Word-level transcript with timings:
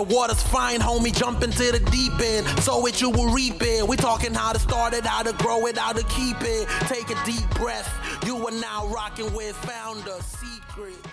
the 0.00 0.14
water's 0.14 0.42
fine, 0.42 0.80
homie. 0.80 1.14
Jump 1.14 1.42
into 1.42 1.70
the 1.72 1.78
deep 1.90 2.18
end. 2.20 2.46
So 2.62 2.86
it 2.86 3.00
you 3.00 3.10
will 3.10 3.30
reap 3.32 3.60
it. 3.60 3.86
We 3.86 3.96
talking 3.96 4.32
how 4.32 4.52
to 4.52 4.58
start 4.58 4.94
it, 4.94 5.04
how 5.04 5.22
to 5.22 5.32
grow 5.34 5.66
it, 5.66 5.76
how 5.76 5.92
to 5.92 6.02
keep 6.04 6.38
it. 6.40 6.68
Take 6.88 7.10
a 7.10 7.24
deep 7.26 7.48
breath. 7.50 7.88
You 8.24 8.46
are 8.46 8.52
now 8.52 8.86
rocking 8.88 9.32
with 9.34 9.54
Founder 9.56 10.16
Secrets. 10.22 11.08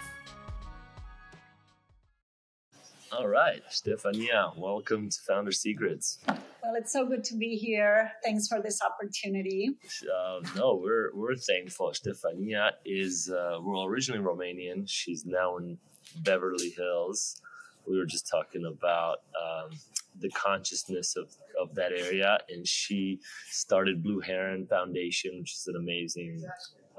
All 3.11 3.27
right, 3.27 3.61
Stefania, 3.69 4.57
welcome 4.57 5.09
to 5.09 5.17
Founder 5.27 5.51
Secrets. 5.51 6.19
Well, 6.27 6.75
it's 6.75 6.93
so 6.93 7.05
good 7.05 7.23
to 7.25 7.35
be 7.35 7.55
here. 7.55 8.11
Thanks 8.23 8.47
for 8.47 8.61
this 8.61 8.79
opportunity. 8.81 9.71
Uh, 10.03 10.39
no, 10.55 10.75
we're 10.75 11.13
we're 11.13 11.35
thankful. 11.35 11.91
Stefania 11.91 12.71
is 12.85 13.29
uh, 13.29 13.59
well 13.61 13.83
originally 13.83 14.23
Romanian. 14.23 14.83
She's 14.87 15.25
now 15.25 15.57
in 15.57 15.77
Beverly 16.21 16.69
Hills. 16.69 17.41
We 17.89 17.97
were 17.97 18.05
just 18.05 18.27
talking 18.29 18.65
about 18.65 19.17
um, 19.41 19.71
the 20.19 20.29
consciousness 20.29 21.15
of, 21.15 21.33
of 21.61 21.75
that 21.75 21.91
area, 21.91 22.39
and 22.49 22.67
she 22.67 23.19
started 23.49 24.03
Blue 24.03 24.19
Heron 24.19 24.67
Foundation, 24.67 25.39
which 25.39 25.53
is 25.53 25.67
an 25.67 25.75
amazing 25.75 26.43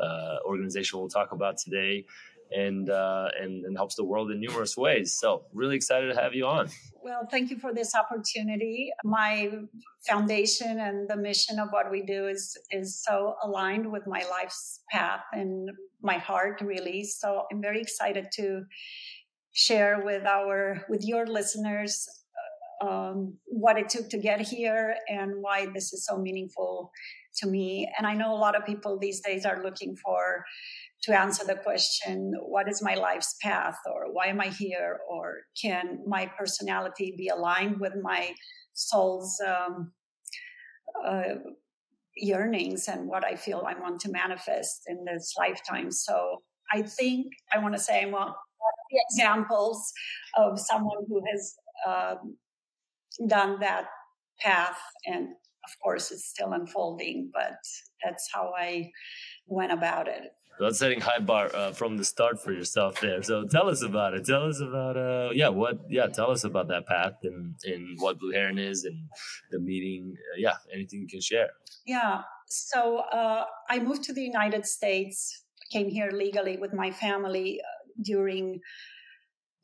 uh, 0.01 0.37
organization 0.47 0.98
we'll 0.98 1.09
talk 1.09 1.33
about 1.33 1.59
today 1.59 2.05
and, 2.51 2.88
uh, 2.88 3.28
and 3.38 3.64
and 3.64 3.77
helps 3.77 3.95
the 3.95 4.05
world 4.05 4.30
in 4.30 4.41
numerous 4.41 4.77
ways. 4.77 5.14
So 5.19 5.45
really 5.52 5.77
excited 5.77 6.14
to 6.14 6.20
have 6.20 6.34
you 6.34 6.47
on. 6.47 6.69
Well, 7.02 7.27
thank 7.30 7.50
you 7.50 7.59
for 7.59 7.73
this 7.75 7.95
opportunity. 7.95 8.91
My 9.05 9.50
foundation 10.06 10.78
and 10.80 11.09
the 11.09 11.16
mission 11.16 11.59
of 11.59 11.69
what 11.70 11.91
we 11.91 12.02
do 12.02 12.28
is 12.28 12.56
is 12.70 13.02
so 13.02 13.36
aligned 13.42 13.91
with 13.91 14.06
my 14.06 14.25
life's 14.30 14.80
path 14.91 15.25
and 15.33 15.70
my 16.02 16.19
heart, 16.19 16.61
really. 16.61 17.05
So 17.05 17.45
I'm 17.52 17.61
very 17.61 17.80
excited 17.80 18.28
to 18.34 18.64
share 19.59 20.01
with 20.05 20.25
our 20.25 20.85
with 20.89 21.05
your 21.05 21.27
listeners 21.27 22.09
um, 22.80 23.35
what 23.47 23.77
it 23.77 23.89
took 23.89 24.09
to 24.11 24.19
get 24.19 24.41
here 24.41 24.95
and 25.09 25.33
why 25.41 25.67
this 25.75 25.92
is 25.92 26.06
so 26.06 26.17
meaningful 26.17 26.92
to 27.39 27.48
me. 27.48 27.91
And 27.98 28.06
I 28.06 28.15
know 28.15 28.33
a 28.33 28.39
lot 28.39 28.55
of 28.55 28.65
people 28.65 28.98
these 28.98 29.20
days 29.20 29.45
are 29.45 29.61
looking 29.65 29.97
for 29.97 30.45
to 31.03 31.19
answer 31.19 31.45
the 31.45 31.56
question, 31.56 32.34
what 32.41 32.69
is 32.69 32.83
my 32.83 32.95
life's 32.95 33.34
path 33.42 33.78
or 33.92 34.12
why 34.12 34.27
am 34.27 34.41
I 34.41 34.48
here? 34.48 35.00
Or 35.11 35.39
can 35.61 35.98
my 36.06 36.31
personality 36.39 37.15
be 37.19 37.28
aligned 37.28 37.81
with 37.81 37.95
my 38.00 38.33
soul's 38.75 39.37
um, 39.45 39.91
uh, 41.05 41.34
yearnings 42.17 42.87
and 42.87 43.09
what 43.09 43.25
I 43.25 43.34
feel 43.34 43.65
I 43.67 43.75
want 43.81 44.00
to 44.03 44.12
manifest 44.12 44.83
in 44.87 45.05
this 45.05 45.34
lifetime? 45.37 45.91
So 45.91 46.43
I 46.72 46.83
think 46.83 47.27
I 47.53 47.59
want 47.59 47.75
to 47.75 47.81
say 47.81 48.03
I'm 48.03 48.15
the 48.91 49.01
examples 49.11 49.92
of 50.37 50.59
someone 50.59 51.05
who 51.09 51.23
has 51.31 51.55
um, 51.87 52.37
done 53.28 53.59
that 53.61 53.87
path 54.41 54.78
and 55.06 55.28
of 55.65 55.70
course 55.83 56.11
it's 56.11 56.27
still 56.27 56.53
unfolding 56.53 57.31
but 57.34 57.59
that's 58.05 58.28
how 58.33 58.53
i 58.56 58.91
went 59.47 59.73
about 59.73 60.06
it 60.06 60.33
that's 60.59 60.78
setting 60.78 61.00
high 61.00 61.20
bar 61.20 61.55
uh, 61.55 61.73
from 61.73 61.97
the 61.97 62.05
start 62.05 62.42
for 62.42 62.53
yourself 62.53 63.00
there. 63.00 63.23
So 63.23 63.45
tell 63.45 63.69
us 63.69 63.83
about 63.83 64.15
it. 64.15 64.25
Tell 64.27 64.45
us 64.45 64.61
about 64.61 64.97
uh 64.97 65.31
yeah 65.33 65.48
what 65.48 65.78
yeah 65.89 66.06
tell 66.09 66.31
us 66.31 66.45
about 66.45 66.69
that 66.69 66.87
path 66.87 67.15
and 67.22 67.55
and 67.65 67.97
what 68.00 68.19
Blue 68.19 68.33
Heron 68.33 68.59
is 68.59 68.84
and 68.84 69.09
the 69.50 69.61
meeting. 69.61 70.15
Uh, 70.17 70.37
yeah, 70.37 70.55
anything 70.72 71.00
you 71.00 71.09
can 71.09 71.20
share. 71.20 71.50
Yeah. 71.87 72.22
So 72.48 72.98
uh, 73.12 73.45
I 73.70 73.78
moved 73.78 74.03
to 74.05 74.12
the 74.12 74.22
United 74.22 74.67
States. 74.67 75.45
Came 75.70 75.91
here 75.91 76.11
legally 76.11 76.56
with 76.56 76.72
my 76.72 76.91
family 76.91 77.61
uh, 77.61 77.78
during 78.02 78.60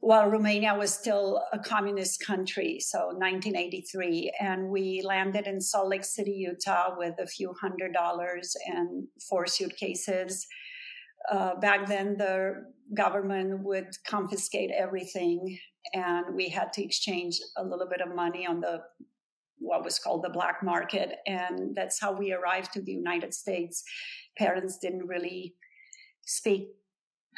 while 0.04 0.28
Romania 0.28 0.74
was 0.74 0.92
still 0.92 1.42
a 1.50 1.58
communist 1.58 2.22
country, 2.22 2.78
so 2.78 3.06
1983, 3.06 4.32
and 4.38 4.68
we 4.68 5.00
landed 5.02 5.46
in 5.46 5.62
Salt 5.62 5.88
Lake 5.88 6.04
City, 6.04 6.32
Utah, 6.32 6.94
with 6.98 7.14
a 7.18 7.26
few 7.26 7.54
hundred 7.58 7.94
dollars 7.94 8.54
and 8.66 9.08
four 9.30 9.46
suitcases. 9.46 10.46
Uh, 11.32 11.54
back 11.54 11.86
then 11.86 12.18
the 12.18 12.66
government 12.92 13.64
would 13.64 13.96
confiscate 14.06 14.70
everything 14.76 15.58
and 15.94 16.34
we 16.34 16.50
had 16.50 16.70
to 16.74 16.84
exchange 16.84 17.40
a 17.56 17.64
little 17.64 17.88
bit 17.88 18.02
of 18.02 18.14
money 18.14 18.46
on 18.46 18.60
the 18.60 18.82
what 19.58 19.82
was 19.82 19.98
called 19.98 20.22
the 20.22 20.28
black 20.28 20.62
market 20.62 21.14
and 21.26 21.74
that's 21.74 21.98
how 21.98 22.12
we 22.12 22.30
arrived 22.30 22.74
to 22.74 22.82
the 22.82 22.92
united 22.92 23.32
states. 23.32 23.82
Parents 24.36 24.76
didn't 24.76 25.06
really 25.06 25.54
speak 26.26 26.68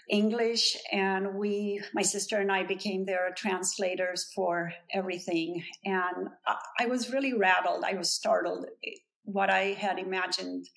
english 0.08 0.76
and 0.92 1.34
we 1.34 1.80
my 1.92 2.02
sister 2.02 2.38
and 2.38 2.52
i 2.52 2.62
became 2.62 3.04
their 3.04 3.32
translators 3.36 4.30
for 4.34 4.72
everything 4.92 5.62
and 5.84 6.28
I, 6.46 6.56
I 6.80 6.86
was 6.86 7.12
really 7.12 7.34
rattled 7.34 7.84
i 7.84 7.94
was 7.94 8.10
startled 8.10 8.66
what 9.24 9.50
i 9.50 9.72
had 9.72 9.98
imagined 9.98 10.68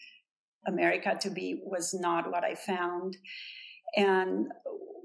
America 0.68 1.18
to 1.22 1.30
be 1.30 1.62
was 1.64 1.94
not 1.94 2.32
what 2.32 2.44
I 2.44 2.56
found. 2.56 3.18
And 3.96 4.48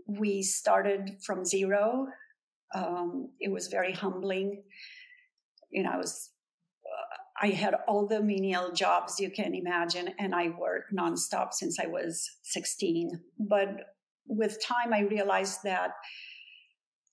we 0.06 0.42
started 0.42 1.18
from 1.24 1.44
zero. 1.44 2.08
Um, 2.74 3.30
it 3.40 3.50
was 3.50 3.68
very 3.68 3.92
humbling. 3.92 4.62
You 5.70 5.84
know, 5.84 5.90
I 5.90 5.96
was, 5.96 6.30
I 7.40 7.48
had 7.48 7.74
all 7.88 8.06
the 8.06 8.22
menial 8.22 8.72
jobs 8.72 9.18
you 9.18 9.30
can 9.30 9.54
imagine, 9.54 10.10
and 10.18 10.34
I 10.34 10.48
worked 10.48 10.94
nonstop 10.94 11.52
since 11.52 11.78
I 11.80 11.86
was 11.86 12.30
16. 12.42 13.20
But 13.38 13.93
with 14.26 14.64
time, 14.64 14.92
I 14.92 15.00
realized 15.00 15.60
that 15.64 15.90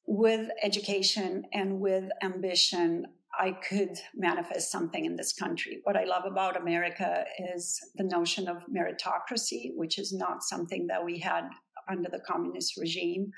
with 0.05 0.49
education 0.61 1.44
and 1.53 1.79
with 1.79 2.09
ambition, 2.23 3.05
I 3.39 3.53
could 3.67 3.97
manifest 4.13 4.72
something 4.72 5.05
in 5.05 5.16
this 5.16 5.33
country. 5.33 5.79
What 5.83 5.95
I 5.95 6.03
love 6.03 6.23
about 6.25 6.57
America 6.57 7.23
is 7.53 7.79
the 7.95 8.03
notion 8.03 8.47
of 8.47 8.66
meritocracy, 8.67 9.72
which 9.75 9.97
is 9.97 10.11
not 10.11 10.44
something 10.44 10.88
that 10.88 11.05
we 11.05 11.19
had 11.19 11.45
under 11.89 12.09
the 12.09 12.19
communist 12.19 12.77
regime. 12.77 13.31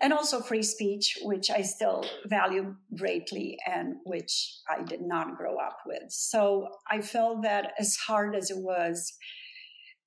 And 0.00 0.12
also 0.12 0.40
free 0.40 0.62
speech, 0.62 1.16
which 1.22 1.50
I 1.50 1.62
still 1.62 2.04
value 2.26 2.74
greatly 2.96 3.56
and 3.66 3.94
which 4.04 4.58
I 4.68 4.82
did 4.82 5.00
not 5.00 5.38
grow 5.38 5.56
up 5.56 5.78
with. 5.86 6.10
So 6.10 6.68
I 6.90 7.00
felt 7.00 7.42
that 7.44 7.72
as 7.78 7.96
hard 7.96 8.34
as 8.34 8.50
it 8.50 8.58
was, 8.58 9.16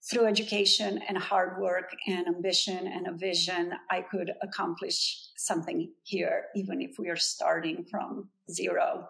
through 0.08 0.26
education 0.26 1.00
and 1.08 1.18
hard 1.18 1.62
work 1.62 1.92
and 2.08 2.28
ambition 2.28 2.88
and 2.88 3.08
a 3.08 3.14
vision, 3.14 3.74
I 3.90 4.02
could 4.02 4.32
accomplish 4.42 5.28
something 5.36 5.92
here, 6.04 6.46
even 6.56 6.82
if 6.82 6.98
we 6.98 7.10
are 7.10 7.18
starting 7.18 7.86
from 7.92 8.30
zero. 8.50 9.08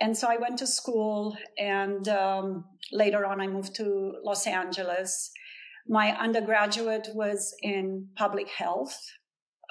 And 0.00 0.16
so 0.16 0.28
I 0.28 0.36
went 0.36 0.58
to 0.58 0.66
school, 0.66 1.36
and 1.58 2.08
um, 2.08 2.64
later 2.92 3.26
on, 3.26 3.40
I 3.40 3.46
moved 3.46 3.74
to 3.76 4.14
Los 4.24 4.46
Angeles. 4.46 5.30
My 5.86 6.18
undergraduate 6.18 7.08
was 7.14 7.54
in 7.62 8.08
public 8.16 8.48
health. 8.48 8.96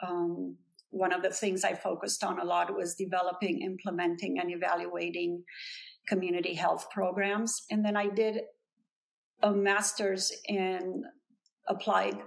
Um, 0.06 0.58
one 0.92 1.14
of 1.14 1.24
the 1.24 1.32
things 1.32 1.64
I 1.64 1.74
focused 1.74 2.24
on 2.24 2.40
a 2.40 2.46
lot 2.46 2.76
was 2.76 2.96
developing, 2.96 3.62
implementing, 3.62 4.40
and 4.40 4.52
evaluating 4.52 5.44
community 6.08 6.54
health 6.54 6.88
programs. 6.92 7.64
And 7.72 7.84
then 7.84 7.96
I 7.96 8.08
did 8.08 8.42
a 9.42 9.52
master's 9.52 10.32
in 10.48 11.04
applied 11.68 12.18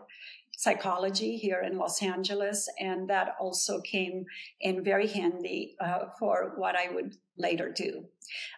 psychology 0.57 1.37
here 1.37 1.63
in 1.67 1.77
Los 1.77 2.01
Angeles, 2.03 2.69
and 2.79 3.09
that 3.11 3.35
also 3.41 3.81
came 3.81 4.25
in 4.61 4.85
very 4.85 5.09
handy 5.09 5.75
uh, 5.81 6.05
for 6.19 6.53
what 6.57 6.77
I 6.77 6.89
would 6.93 7.17
later 7.37 7.73
do. 7.75 8.05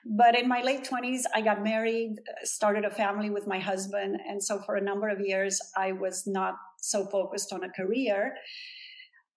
But 0.05 0.39
in 0.39 0.47
my 0.47 0.61
late 0.61 0.85
20s, 0.85 1.23
I 1.35 1.41
got 1.41 1.63
married, 1.63 2.17
started 2.43 2.85
a 2.85 2.91
family 2.91 3.31
with 3.31 3.47
my 3.47 3.59
husband, 3.59 4.21
and 4.29 4.43
so 4.43 4.61
for 4.61 4.77
a 4.77 4.83
number 4.83 5.09
of 5.09 5.21
years, 5.21 5.61
I 5.77 5.93
was 5.93 6.27
not 6.27 6.57
so 6.79 7.07
focused 7.07 7.53
on 7.53 7.65
a 7.65 7.71
career 7.71 8.35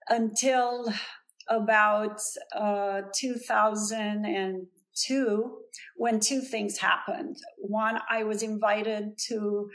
until 0.09 0.91
about 1.47 2.19
uh, 2.53 3.03
2000 3.15 4.25
two 5.05 5.57
when 5.95 6.19
two 6.19 6.41
things 6.41 6.77
happened. 6.77 7.37
One, 7.57 7.99
I 8.09 8.23
was 8.23 8.43
invited 8.43 9.17
to, 9.27 9.69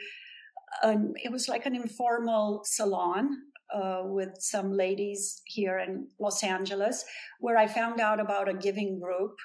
it 0.83 1.33
was 1.33 1.49
like 1.49 1.67
an 1.67 1.75
informal 1.75 2.63
salon 2.65 3.37
uh, 3.75 4.03
with 4.05 4.31
some 4.39 4.73
ladies 4.73 5.41
here 5.47 5.79
in 5.79 6.09
Los 6.21 6.43
Angeles, 6.43 7.05
where 7.41 7.57
I 7.57 7.67
found 7.67 8.01
out 8.01 8.21
about 8.21 8.49
a 8.49 8.55
giving 8.55 9.01
group 9.01 9.37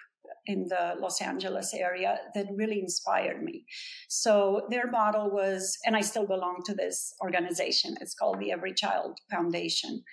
in 0.45 0.65
the 0.69 0.95
Los 0.99 1.21
Angeles 1.21 1.73
area 1.73 2.17
that 2.33 2.47
really 2.55 2.79
inspired 2.79 3.43
me. 3.43 3.65
So 4.07 4.67
their 4.69 4.89
model 4.89 5.29
was, 5.29 5.77
and 5.85 5.95
I 5.95 6.01
still 6.01 6.25
belong 6.25 6.61
to 6.65 6.73
this 6.73 7.13
organization, 7.21 7.95
it's 8.01 8.15
called 8.15 8.39
the 8.39 8.51
Every 8.51 8.73
Child 8.73 9.19
Foundation. 9.29 10.03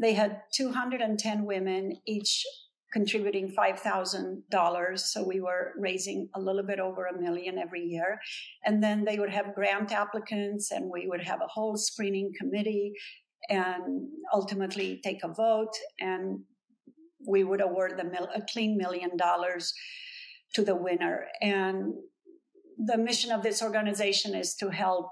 They 0.00 0.14
had 0.14 0.40
210 0.54 1.44
women, 1.44 1.92
each 2.06 2.44
contributing 2.92 3.54
$5,000. 3.56 4.98
So 4.98 5.22
we 5.26 5.40
were 5.40 5.72
raising 5.78 6.28
a 6.34 6.40
little 6.40 6.62
bit 6.62 6.78
over 6.78 7.06
a 7.06 7.18
million 7.18 7.58
every 7.58 7.82
year. 7.82 8.20
And 8.64 8.82
then 8.82 9.04
they 9.04 9.18
would 9.18 9.30
have 9.30 9.54
grant 9.54 9.92
applicants 9.92 10.70
and 10.70 10.90
we 10.90 11.06
would 11.06 11.22
have 11.22 11.40
a 11.40 11.46
whole 11.46 11.76
screening 11.76 12.32
committee 12.38 12.92
and 13.48 14.08
ultimately 14.32 15.00
take 15.02 15.24
a 15.24 15.32
vote. 15.32 15.74
And 16.00 16.40
we 17.26 17.44
would 17.44 17.60
award 17.60 17.94
the 17.96 18.04
mil- 18.04 18.28
a 18.34 18.42
clean 18.52 18.76
million 18.76 19.16
dollars 19.16 19.72
to 20.54 20.64
the 20.64 20.76
winner. 20.76 21.26
And 21.40 21.94
the 22.78 22.98
mission 22.98 23.32
of 23.32 23.42
this 23.42 23.62
organization 23.62 24.34
is 24.34 24.54
to 24.56 24.70
help 24.70 25.10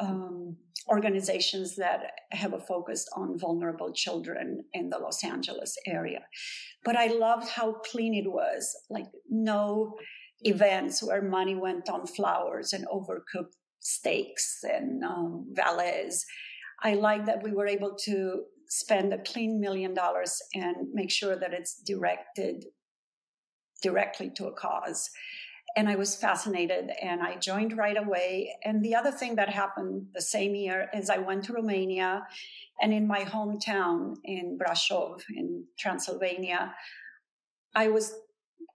um, 0.00 0.56
organizations 0.88 1.76
that 1.76 2.00
have 2.32 2.52
a 2.52 2.60
focus 2.60 3.06
on 3.16 3.38
vulnerable 3.38 3.92
children 3.92 4.64
in 4.72 4.90
the 4.90 4.98
Los 4.98 5.22
Angeles 5.24 5.76
area. 5.86 6.20
But 6.84 6.96
I 6.96 7.06
loved 7.06 7.48
how 7.48 7.74
clean 7.74 8.14
it 8.14 8.30
was, 8.30 8.68
like 8.90 9.06
no 9.28 9.94
events 10.40 11.02
where 11.02 11.22
money 11.22 11.54
went 11.54 11.88
on 11.88 12.06
flowers 12.06 12.72
and 12.72 12.86
overcooked 12.88 13.54
steaks 13.80 14.60
and 14.64 15.04
um, 15.04 15.46
valets. 15.52 16.24
I 16.82 16.94
like 16.94 17.26
that 17.26 17.42
we 17.42 17.52
were 17.52 17.66
able 17.66 17.96
to 18.04 18.42
spend 18.68 19.12
a 19.12 19.18
clean 19.22 19.60
million 19.60 19.94
dollars 19.94 20.40
and 20.54 20.76
make 20.92 21.10
sure 21.10 21.36
that 21.36 21.52
it's 21.52 21.80
directed 21.86 22.64
directly 23.82 24.30
to 24.36 24.46
a 24.46 24.52
cause. 24.52 25.10
And 25.76 25.88
I 25.88 25.96
was 25.96 26.16
fascinated 26.16 26.90
and 27.02 27.22
I 27.22 27.36
joined 27.36 27.76
right 27.78 27.96
away. 27.96 28.54
And 28.64 28.82
the 28.84 28.94
other 28.94 29.10
thing 29.10 29.36
that 29.36 29.48
happened 29.48 30.08
the 30.14 30.20
same 30.20 30.54
year 30.54 30.88
is 30.94 31.08
I 31.08 31.18
went 31.18 31.44
to 31.44 31.54
Romania 31.54 32.26
and 32.80 32.92
in 32.92 33.06
my 33.06 33.24
hometown 33.24 34.16
in 34.24 34.58
Brasov 34.58 35.22
in 35.34 35.64
Transylvania, 35.78 36.74
I 37.74 37.88
was 37.88 38.12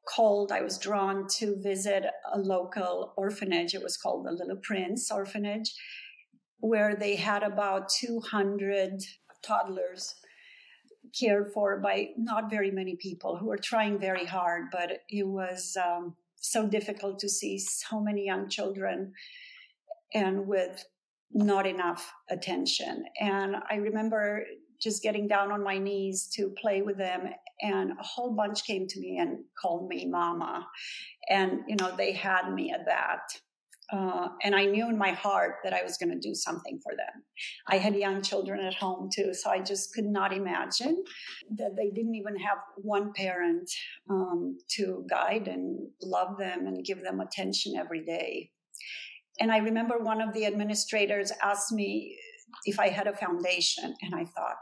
called, 0.08 0.52
I 0.52 0.62
was 0.62 0.78
drawn 0.78 1.28
to 1.38 1.58
visit 1.62 2.06
a 2.34 2.40
local 2.40 3.14
orphanage. 3.18 3.74
It 3.74 3.84
was 3.84 3.98
called 3.98 4.26
the 4.26 4.32
Little 4.32 4.62
Prince 4.64 5.12
Orphanage, 5.12 5.74
where 6.60 6.96
they 6.96 7.16
had 7.16 7.44
about 7.44 7.90
200 8.00 9.04
toddlers 9.44 10.16
cared 11.18 11.52
for 11.54 11.80
by 11.80 12.10
not 12.18 12.50
very 12.50 12.72
many 12.72 12.96
people 12.96 13.38
who 13.38 13.48
were 13.48 13.58
trying 13.58 14.00
very 14.00 14.26
hard, 14.26 14.66
but 14.72 15.00
it 15.10 15.28
was 15.28 15.78
um, 15.82 16.16
so 16.40 16.68
difficult 16.68 17.20
to 17.20 17.30
see 17.30 17.60
so 17.60 18.00
many 18.00 18.26
young 18.26 18.50
children 18.50 19.14
and 20.14 20.48
with 20.48 20.86
not 21.32 21.68
enough 21.68 22.12
attention. 22.30 23.06
And 23.20 23.56
I 23.70 23.76
remember 23.76 24.46
just 24.80 25.04
getting 25.04 25.28
down 25.28 25.52
on 25.52 25.64
my 25.64 25.78
knees 25.78 26.28
to 26.36 26.54
play 26.62 26.82
with 26.82 26.98
them 26.98 27.30
and 27.62 27.92
a 27.92 28.04
whole 28.04 28.34
bunch 28.36 28.66
came 28.66 28.88
to 28.88 29.00
me 29.00 29.18
and 29.18 29.40
called 29.60 29.90
me 29.90 30.08
mama 30.08 30.68
and 31.30 31.62
you 31.68 31.76
know 31.76 31.96
they 31.98 32.12
had 32.12 32.54
me 32.54 32.72
at 32.72 32.86
that 32.86 33.22
uh, 33.92 34.30
and 34.44 34.54
I 34.54 34.66
knew 34.66 34.90
in 34.90 34.98
my 34.98 35.12
heart 35.12 35.58
that 35.64 35.74
I 35.74 35.82
was 35.84 35.98
going 35.98 36.10
to 36.10 36.20
do 36.20 36.36
something 36.36 36.80
for 36.84 36.94
them. 36.96 37.24
I 37.68 37.78
had 37.78 37.96
young 37.96 38.22
children 38.22 38.60
at 38.60 38.74
home 38.74 39.10
too, 39.14 39.34
so 39.34 39.50
I 39.50 39.60
just 39.60 39.94
could 39.94 40.06
not 40.06 40.34
imagine 40.34 41.04
that 41.56 41.76
they 41.78 41.90
didn't 41.90 42.16
even 42.16 42.38
have 42.38 42.58
one 42.76 43.14
parent 43.14 43.72
um, 44.10 44.58
to 44.72 45.06
guide 45.10 45.48
and 45.48 45.88
love 46.02 46.38
them 46.38 46.68
and 46.68 46.84
give 46.84 47.02
them 47.02 47.22
attention 47.22 47.78
every 47.78 48.04
day. 48.04 48.52
And 49.40 49.52
I 49.52 49.58
remember 49.58 50.00
one 50.00 50.22
of 50.22 50.34
the 50.34 50.46
administrators 50.46 51.32
asked 51.42 51.72
me 51.72 52.18
if 52.66 52.80
I 52.80 52.90
had 52.90 53.08
a 53.08 53.16
foundation, 53.16 53.96
and 54.02 54.16
I 54.16 54.26
thought, 54.26 54.58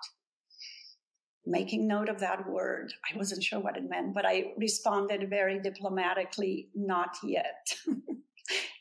making 1.45 1.87
note 1.87 2.09
of 2.09 2.19
that 2.19 2.47
word. 2.47 2.93
I 3.11 3.17
wasn't 3.17 3.43
sure 3.43 3.59
what 3.59 3.77
it 3.77 3.89
meant, 3.89 4.13
but 4.13 4.25
I 4.25 4.53
responded 4.57 5.29
very 5.29 5.59
diplomatically, 5.59 6.69
not 6.75 7.17
yet. 7.23 7.75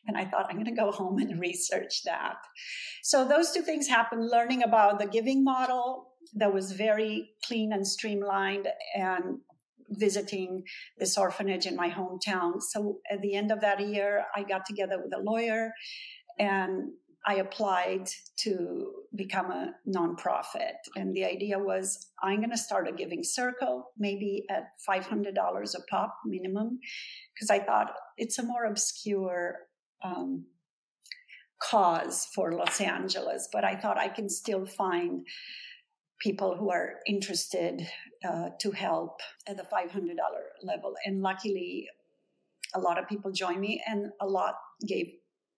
And 0.06 0.16
I 0.16 0.25
thought, 0.25 0.46
I'm 0.49 0.56
going 0.56 0.66
to 0.66 0.72
go 0.72 0.90
home 0.90 1.19
and 1.19 1.40
research 1.49 2.02
that. 2.05 2.37
So 3.02 3.26
those 3.26 3.52
two 3.52 3.62
things 3.62 3.88
happened 3.88 4.28
learning 4.31 4.62
about 4.62 4.99
the 4.99 5.06
giving 5.06 5.44
model 5.44 6.11
that 6.34 6.52
was 6.52 6.72
very 6.72 7.31
clean 7.44 7.72
and 7.72 7.87
streamlined 7.87 8.69
and 8.96 9.38
visiting 9.90 10.64
this 10.99 11.16
orphanage 11.16 11.66
in 11.66 11.76
my 11.76 11.90
hometown. 11.90 12.61
So 12.61 12.99
at 13.11 13.20
the 13.20 13.34
end 13.34 13.52
of 13.52 13.61
that 13.61 13.81
year, 13.81 14.25
I 14.34 14.43
got 14.43 14.66
together 14.66 15.00
with 15.02 15.12
a 15.14 15.20
lawyer 15.20 15.72
and 16.38 16.90
I 17.26 17.37
applied 17.37 18.09
to 18.38 18.93
become 19.15 19.50
a 19.50 19.73
nonprofit. 19.88 20.75
And 20.94 21.15
the 21.15 21.25
idea 21.25 21.59
was 21.59 22.11
I'm 22.23 22.38
going 22.38 22.50
to 22.50 22.59
start 22.59 22.88
a 22.88 22.93
giving 22.93 23.25
circle, 23.25 23.93
maybe 23.99 24.44
at 24.50 24.65
$500 24.88 25.35
a 25.35 25.82
pop 25.91 26.19
minimum, 26.26 26.81
because 27.35 27.50
I 27.50 27.61
thought 27.61 27.93
it's 28.19 28.38
a 28.38 28.43
more 28.43 28.65
obscure 28.65 29.56
um, 30.03 30.44
cause 31.62 32.29
for 32.35 32.53
Los 32.53 32.81
Angeles, 32.81 33.49
but 33.50 33.65
I 33.65 33.76
thought 33.76 33.97
I 33.97 34.09
can 34.09 34.29
still 34.29 34.67
find 34.67 35.26
people 36.21 36.56
who 36.56 36.71
are 36.71 36.97
interested 37.06 37.87
uh, 38.26 38.50
to 38.61 38.71
help 38.71 39.21
at 39.49 39.56
the 39.56 39.62
$500 39.62 40.15
level. 40.62 40.94
And 41.05 41.23
luckily, 41.23 41.88
a 42.75 42.81
lot 42.81 42.99
of 42.99 43.09
people 43.09 43.32
joined 43.32 43.61
me, 43.61 43.82
and 43.87 44.11
a 44.21 44.26
lot 44.26 44.56
gave 44.87 45.12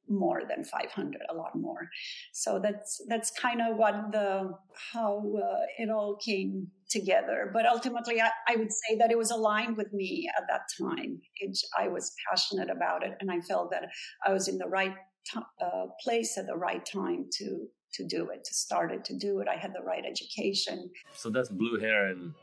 more 0.09 0.43
than 0.49 0.65
500 0.65 1.21
a 1.31 1.35
lot 1.35 1.55
more. 1.55 1.89
So 2.33 2.61
that's 2.63 3.01
that's 3.09 3.31
kind 3.31 3.61
of 3.61 3.77
what 3.77 4.13
the 4.13 4.53
how 4.93 5.25
uh, 5.37 5.65
it 5.79 5.91
all 5.91 6.17
came 6.25 6.69
together. 6.89 7.51
But 7.53 7.67
ultimately 7.67 8.21
I, 8.21 8.31
I, 8.49 8.57
would 8.57 8.71
say 8.71 8.97
that 8.99 9.11
it 9.11 9.19
was 9.19 9.31
aligned 9.31 9.77
with 9.77 9.93
me 9.93 10.31
at 10.37 10.45
that 10.49 10.63
time. 10.81 11.21
It, 11.37 11.59
i 11.79 11.89
was 11.89 12.13
passionate 12.29 12.71
about 12.71 13.03
it 13.03 13.13
and 13.21 13.31
i 13.31 13.41
felt 13.41 13.71
that 13.71 13.85
i 14.27 14.33
was 14.33 14.49
in 14.49 14.59
the 14.59 14.69
right 14.69 14.95
t- 15.33 15.41
uh, 15.61 15.87
place 16.03 16.39
at 16.39 16.47
the 16.47 16.57
right 16.57 16.85
time 16.85 17.27
to 17.39 17.67
to 17.95 18.07
do 18.07 18.29
it 18.31 18.45
to 18.45 18.55
start 18.55 18.93
it 18.93 19.05
to 19.07 19.17
do 19.17 19.41
it. 19.41 19.49
I 19.49 19.57
had 19.57 19.73
the 19.73 19.85
right 19.85 20.05
education. 20.05 20.91
So 21.13 21.31
that's 21.31 21.49
blue 21.49 21.79
heron 21.81 22.35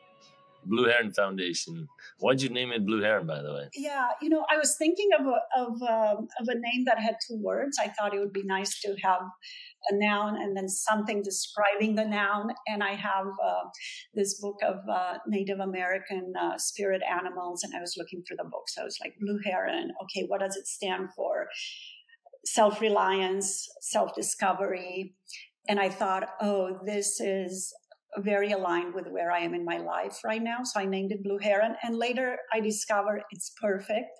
Blue 0.65 0.85
Heron 0.85 1.13
Foundation. 1.13 1.87
Why'd 2.19 2.41
you 2.41 2.49
name 2.49 2.71
it 2.71 2.85
Blue 2.85 3.01
Heron, 3.01 3.27
by 3.27 3.41
the 3.41 3.53
way? 3.53 3.69
Yeah, 3.75 4.07
you 4.21 4.29
know, 4.29 4.45
I 4.49 4.57
was 4.57 4.75
thinking 4.77 5.09
of 5.19 5.25
a, 5.25 5.61
of, 5.61 5.81
um, 5.81 6.27
of 6.39 6.47
a 6.47 6.55
name 6.55 6.85
that 6.85 6.99
had 6.99 7.15
two 7.27 7.37
words. 7.41 7.77
I 7.79 7.89
thought 7.89 8.13
it 8.13 8.19
would 8.19 8.33
be 8.33 8.43
nice 8.43 8.79
to 8.81 8.95
have 9.03 9.21
a 9.89 9.95
noun 9.95 10.35
and 10.41 10.55
then 10.55 10.69
something 10.69 11.21
describing 11.21 11.95
the 11.95 12.05
noun. 12.05 12.51
And 12.67 12.83
I 12.83 12.93
have 12.95 13.27
uh, 13.43 13.63
this 14.13 14.39
book 14.39 14.57
of 14.63 14.77
uh, 14.89 15.17
Native 15.27 15.59
American 15.59 16.33
uh, 16.39 16.57
spirit 16.57 17.01
animals, 17.09 17.63
and 17.63 17.73
I 17.75 17.81
was 17.81 17.95
looking 17.97 18.23
through 18.23 18.37
the 18.37 18.49
book. 18.49 18.63
So 18.67 18.81
I 18.81 18.85
was 18.85 18.97
like, 19.03 19.13
Blue 19.19 19.39
Heron. 19.43 19.91
Okay, 20.03 20.25
what 20.27 20.41
does 20.41 20.55
it 20.55 20.67
stand 20.67 21.09
for? 21.15 21.47
Self 22.45 22.81
reliance, 22.81 23.67
self 23.81 24.15
discovery. 24.15 25.15
And 25.67 25.79
I 25.79 25.89
thought, 25.89 26.27
oh, 26.41 26.77
this 26.85 27.21
is 27.21 27.73
very 28.19 28.51
aligned 28.51 28.93
with 28.93 29.07
where 29.07 29.31
I 29.31 29.39
am 29.39 29.53
in 29.53 29.65
my 29.65 29.77
life 29.77 30.19
right 30.23 30.41
now. 30.41 30.63
So 30.63 30.79
I 30.79 30.85
named 30.85 31.11
it 31.11 31.23
Blue 31.23 31.39
Heron. 31.39 31.75
And 31.83 31.97
later 31.97 32.37
I 32.51 32.59
discovered 32.59 33.23
it's 33.31 33.51
perfect 33.61 34.19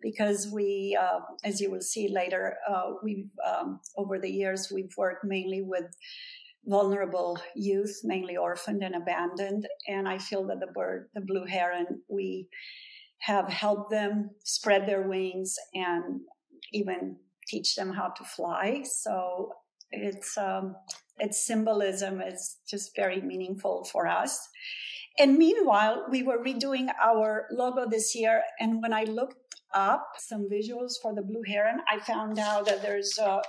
because 0.00 0.48
we, 0.52 0.96
uh, 1.00 1.20
as 1.44 1.60
you 1.60 1.70
will 1.70 1.80
see 1.80 2.08
later, 2.08 2.56
uh, 2.68 2.92
we've, 3.02 3.30
um, 3.46 3.80
over 3.96 4.18
the 4.18 4.30
years, 4.30 4.70
we've 4.72 4.94
worked 4.96 5.24
mainly 5.24 5.62
with 5.62 5.86
vulnerable 6.64 7.38
youth, 7.54 8.00
mainly 8.04 8.36
orphaned 8.36 8.82
and 8.82 8.94
abandoned. 8.94 9.66
And 9.88 10.08
I 10.08 10.18
feel 10.18 10.46
that 10.46 10.60
the 10.60 10.72
bird, 10.72 11.08
the 11.14 11.20
Blue 11.20 11.46
Heron, 11.46 12.02
we 12.08 12.48
have 13.20 13.48
helped 13.48 13.90
them 13.90 14.30
spread 14.44 14.86
their 14.86 15.08
wings 15.08 15.56
and 15.74 16.20
even 16.72 17.16
teach 17.48 17.74
them 17.74 17.92
how 17.92 18.08
to 18.08 18.24
fly. 18.24 18.82
So 18.84 19.52
it's 19.90 20.36
um, 20.36 20.76
its 21.18 21.44
symbolism 21.44 22.20
is 22.20 22.58
just 22.68 22.94
very 22.96 23.20
meaningful 23.20 23.84
for 23.84 24.06
us. 24.06 24.48
And 25.18 25.36
meanwhile, 25.36 26.06
we 26.10 26.22
were 26.22 26.38
redoing 26.38 26.88
our 27.02 27.46
logo 27.50 27.88
this 27.88 28.14
year, 28.14 28.42
and 28.60 28.80
when 28.80 28.92
I 28.92 29.04
looked 29.04 29.56
up 29.74 30.06
some 30.18 30.48
visuals 30.48 30.92
for 31.02 31.14
the 31.14 31.22
Blue 31.22 31.42
Heron, 31.46 31.80
I 31.92 31.98
found 31.98 32.38
out 32.38 32.66
that 32.66 32.82
there's 32.82 33.18
a 33.18 33.42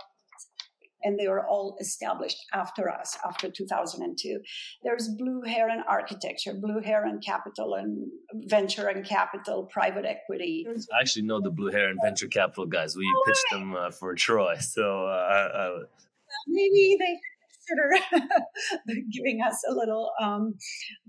and 1.03 1.17
they 1.17 1.27
were 1.27 1.45
all 1.45 1.77
established 1.79 2.45
after 2.53 2.89
us, 2.89 3.17
after 3.25 3.49
2002. 3.49 4.39
There's 4.83 5.07
Blue 5.17 5.41
Heron 5.43 5.83
Architecture, 5.88 6.53
Blue 6.53 6.81
Heron 6.81 7.21
Capital 7.25 7.75
and 7.75 8.07
Venture 8.33 8.88
and 8.88 9.05
Capital, 9.05 9.63
Private 9.71 10.05
Equity. 10.05 10.65
I 10.67 10.99
actually 10.99 11.23
know 11.23 11.39
the 11.39 11.51
Blue 11.51 11.71
Heron 11.71 11.97
Venture 12.03 12.27
Capital 12.27 12.65
guys. 12.65 12.95
We 12.95 13.09
oh, 13.15 13.23
pitched 13.25 13.45
right. 13.51 13.59
them 13.59 13.75
uh, 13.75 13.91
for 13.91 14.13
Troy, 14.15 14.55
so 14.57 15.05
uh, 15.05 15.79
maybe 16.47 16.97
they 16.99 17.19
consider 17.69 18.23
giving 19.11 19.41
us 19.41 19.61
a 19.69 19.73
little 19.73 20.11
um, 20.21 20.55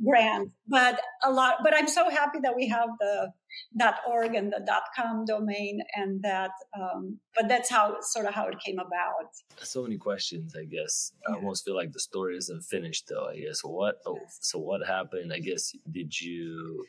grant. 0.04 0.50
But 0.66 1.00
a 1.22 1.30
lot. 1.30 1.56
But 1.62 1.74
I'm 1.76 1.88
so 1.88 2.10
happy 2.10 2.38
that 2.42 2.54
we 2.56 2.68
have 2.68 2.88
the 2.98 3.32
that 3.74 3.98
org 4.08 4.34
and 4.34 4.52
the 4.52 4.62
.dot 4.64 4.84
com 4.96 5.24
domain 5.24 5.80
and 5.94 6.22
that. 6.22 6.50
Um, 6.78 7.18
but 7.34 7.48
that's 7.48 7.70
how 7.70 7.96
sort 8.00 8.26
of 8.26 8.34
how 8.34 8.46
it 8.46 8.56
came 8.64 8.78
about. 8.78 9.30
So 9.58 9.82
many 9.82 9.98
questions. 9.98 10.54
I 10.56 10.64
guess 10.64 11.12
yeah. 11.28 11.34
I 11.34 11.38
almost 11.38 11.64
feel 11.64 11.74
like 11.74 11.92
the 11.92 12.00
story 12.00 12.36
isn't 12.36 12.62
finished 12.62 13.06
though. 13.08 13.28
I 13.28 13.38
guess 13.40 13.60
what. 13.62 13.96
Oh, 14.06 14.18
so 14.40 14.58
what 14.58 14.86
happened? 14.86 15.32
I 15.32 15.40
guess 15.40 15.72
did 15.90 16.18
you? 16.20 16.86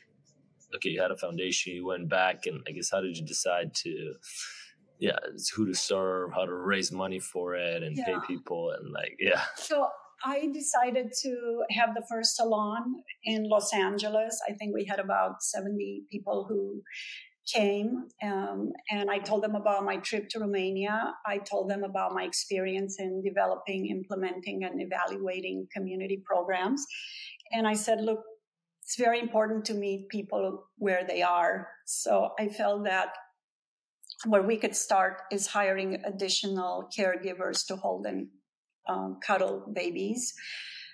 Okay, 0.76 0.90
you 0.90 1.02
had 1.02 1.12
a 1.12 1.18
foundation. 1.18 1.74
You 1.74 1.86
went 1.86 2.08
back, 2.08 2.46
and 2.46 2.62
I 2.66 2.72
guess 2.72 2.90
how 2.92 3.02
did 3.02 3.18
you 3.18 3.26
decide 3.26 3.74
to? 3.76 4.14
Yeah, 5.02 5.18
it's 5.34 5.50
who 5.50 5.66
to 5.66 5.74
serve, 5.74 6.32
how 6.34 6.46
to 6.46 6.54
raise 6.54 6.92
money 6.92 7.20
for 7.20 7.56
it, 7.56 7.82
and 7.84 7.98
yeah. 7.98 8.06
pay 8.06 8.16
people, 8.28 8.72
and 8.78 8.94
like 8.94 9.18
yeah. 9.20 9.42
So 9.56 9.88
I 10.24 10.48
decided 10.54 11.12
to 11.24 11.64
have 11.72 11.96
the 11.96 12.04
first 12.08 12.36
salon 12.36 12.84
in 13.24 13.50
Los 13.50 13.74
Angeles. 13.74 14.40
I 14.48 14.54
think 14.54 14.76
we 14.76 14.86
had 14.86 15.00
about 15.00 15.42
70 15.42 16.04
people 16.12 16.46
who 16.48 16.84
came 17.52 18.04
um, 18.24 18.72
and 18.92 19.10
I 19.10 19.18
told 19.18 19.44
them 19.44 19.56
about 19.56 19.84
my 19.84 19.98
trip 19.98 20.30
to 20.30 20.40
Romania. 20.40 21.14
I 21.26 21.40
told 21.40 21.70
them 21.70 21.84
about 21.84 22.14
my 22.14 22.24
experience 22.24 22.98
in 23.00 23.24
developing, 23.24 23.88
implementing, 23.88 24.64
and 24.64 24.80
evaluating 24.80 25.68
community 25.76 26.22
programs. 26.24 26.86
And 27.52 27.68
I 27.68 27.74
said, 27.74 28.02
look, 28.02 28.20
it's 28.84 28.96
very 28.98 29.20
important 29.20 29.66
to 29.66 29.74
meet 29.74 30.10
people 30.10 30.66
where 30.78 31.04
they 31.08 31.24
are. 31.24 31.68
So 31.86 32.30
I 32.40 32.48
felt 32.48 32.84
that 32.86 33.10
where 34.26 34.42
we 34.42 34.58
could 34.58 34.76
start 34.76 35.22
is 35.32 35.48
hiring 35.48 36.02
additional 36.06 36.90
caregivers 36.98 37.66
to 37.68 37.76
hold 37.76 38.06
and 38.06 38.28
um, 38.88 39.20
cuddle 39.26 39.64
babies 39.74 40.34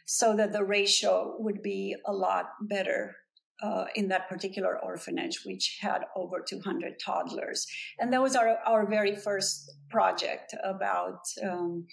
so 0.06 0.36
that 0.36 0.54
the 0.54 0.64
ratio 0.64 1.36
would 1.40 1.62
be 1.62 1.96
a 2.06 2.14
lot 2.14 2.46
better 2.62 3.16
uh, 3.62 3.86
in 3.96 4.08
that 4.08 4.30
particular 4.30 4.80
orphanage, 4.84 5.42
which 5.46 5.80
had 5.82 6.04
over 6.16 6.44
200 6.48 6.94
toddlers. 7.04 7.66
And 8.00 8.14
that 8.14 8.22
was 8.22 8.36
our, 8.36 8.58
our 8.66 8.88
very 8.88 9.16
first 9.16 9.72
project 9.90 10.54
about 10.64 11.20
um, 11.44 11.88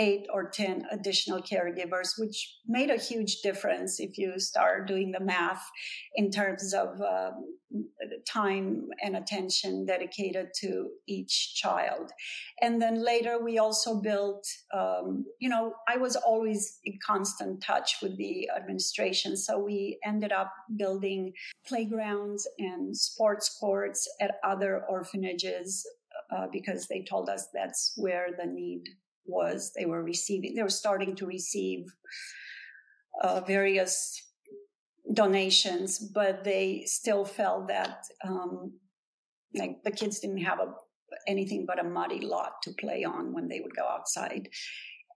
eight 0.00 0.26
or 0.32 0.50
10 0.50 0.86
additional 0.90 1.40
caregivers, 1.40 2.18
which 2.18 2.56
made 2.66 2.90
a 2.90 2.96
huge 2.96 3.42
difference 3.42 4.00
if 4.00 4.18
you 4.18 4.38
start 4.38 4.88
doing 4.88 5.12
the 5.12 5.20
math 5.20 5.64
in 6.16 6.30
terms 6.30 6.74
of 6.74 7.00
um, 7.00 7.44
time 8.26 8.88
and 9.02 9.16
attention 9.16 9.86
dedicated 9.86 10.48
to 10.60 10.88
each 11.06 11.54
child. 11.54 12.10
And 12.60 12.80
then 12.80 13.04
later 13.04 13.42
we 13.42 13.58
also 13.58 14.00
built, 14.00 14.46
um, 14.72 15.24
you 15.40 15.48
know, 15.48 15.74
I 15.88 15.96
was 15.96 16.16
always 16.16 16.78
in 16.84 16.98
constant 17.04 17.62
touch 17.62 17.96
with 18.02 18.16
the 18.16 18.48
administration. 18.56 19.36
So 19.36 19.58
we 19.58 19.98
ended 20.04 20.32
up 20.32 20.52
building 20.76 21.32
playgrounds 21.66 22.48
and 22.58 22.96
sports 22.96 23.56
courts 23.60 24.08
at 24.20 24.36
other 24.44 24.84
orphanages 24.88 25.86
uh, 26.34 26.46
because 26.52 26.86
they 26.86 27.02
told 27.02 27.28
us 27.28 27.48
that's 27.52 27.92
where 27.96 28.28
the 28.38 28.46
need 28.46 28.84
was 29.26 29.72
they 29.76 29.86
were 29.86 30.02
receiving, 30.02 30.54
they 30.54 30.62
were 30.62 30.68
starting 30.68 31.14
to 31.16 31.26
receive 31.26 31.86
uh, 33.22 33.40
various 33.40 34.20
donations, 35.12 35.98
but 35.98 36.44
they 36.44 36.84
still 36.86 37.24
felt 37.24 37.68
that 37.68 38.04
um, 38.24 38.72
like 39.54 39.82
the 39.84 39.90
kids 39.90 40.20
didn't 40.20 40.38
have 40.38 40.58
a, 40.60 40.72
anything 41.28 41.64
but 41.66 41.78
a 41.78 41.84
muddy 41.84 42.20
lot 42.20 42.62
to 42.62 42.72
play 42.72 43.04
on 43.04 43.32
when 43.32 43.48
they 43.48 43.60
would 43.60 43.76
go 43.76 43.86
outside. 43.86 44.48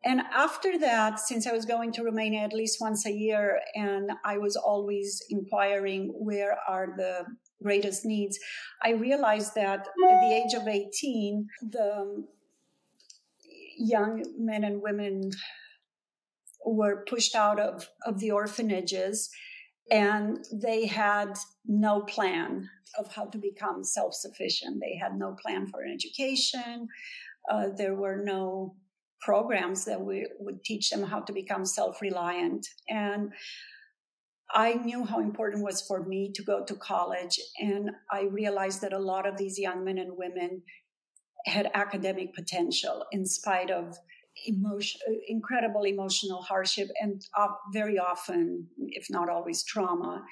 And 0.04 0.20
after 0.32 0.78
that, 0.78 1.18
since 1.18 1.46
I 1.46 1.52
was 1.52 1.64
going 1.64 1.92
to 1.92 2.04
Romania 2.04 2.40
at 2.40 2.52
least 2.52 2.80
once 2.80 3.04
a 3.04 3.12
year, 3.12 3.60
and 3.74 4.12
I 4.24 4.38
was 4.38 4.54
always 4.54 5.20
inquiring 5.28 6.12
where 6.14 6.56
are 6.68 6.94
the 6.96 7.24
greatest 7.60 8.04
needs, 8.04 8.38
I 8.82 8.90
realized 8.90 9.56
that 9.56 9.80
at 9.80 10.20
the 10.20 10.44
age 10.44 10.54
of 10.54 10.68
18, 10.68 11.48
the 11.62 12.24
young 13.78 14.25
men 14.38 14.64
and 14.64 14.82
women 14.82 15.30
were 16.64 17.04
pushed 17.08 17.35
out 17.35 17.58
of, 17.58 17.88
of 18.04 18.18
the 18.18 18.30
orphanages 18.30 19.30
and 19.90 20.44
they 20.52 20.87
had 20.87 21.38
no 21.66 22.02
plan 22.02 22.68
of 22.99 23.12
how 23.14 23.26
to 23.26 23.38
become 23.38 23.85
self 23.85 24.14
sufficient. 24.14 24.80
They 24.80 24.99
had 25.00 25.16
no 25.16 25.35
plan 25.40 25.66
for 25.66 25.82
an 25.82 25.92
education. 25.92 26.88
Uh, 27.50 27.68
there 27.76 27.94
were 27.94 28.23
no 28.23 28.76
programs 29.20 29.85
that 29.87 30.00
we 30.00 30.26
would 30.40 30.62
teach 30.64 30.90
them 30.90 31.02
how 31.02 31.20
to 31.20 31.32
become 31.32 31.64
self 31.64 32.02
reliant. 32.02 32.66
And 32.88 33.32
I 34.50 34.75
knew 34.75 35.04
how 35.04 35.20
important 35.20 35.62
it 35.62 35.64
was 35.64 35.82
for 35.82 36.04
me 36.04 36.32
to 36.35 36.42
go 36.42 36.64
to 36.64 36.75
college. 36.75 37.38
And 37.58 37.90
I 38.11 38.23
realized 38.23 38.80
that 38.82 38.92
a 38.92 38.99
lot 38.99 39.26
of 39.26 39.37
these 39.37 39.58
young 39.58 39.85
men 39.85 39.99
and 39.99 40.16
women 40.16 40.62
had 41.48 41.70
academic 41.74 42.34
potential 42.34 43.04
in 43.12 43.26
spite 43.26 43.70
of 43.70 43.96
emotion, 44.46 45.00
incredible 45.26 45.84
emotional 45.84 46.42
hardship 46.42 46.88
and 47.00 47.22
very 47.72 47.98
often, 47.98 48.66
if 48.78 49.06
not 49.10 49.28
always, 49.28 49.64
trauma. 49.64 50.22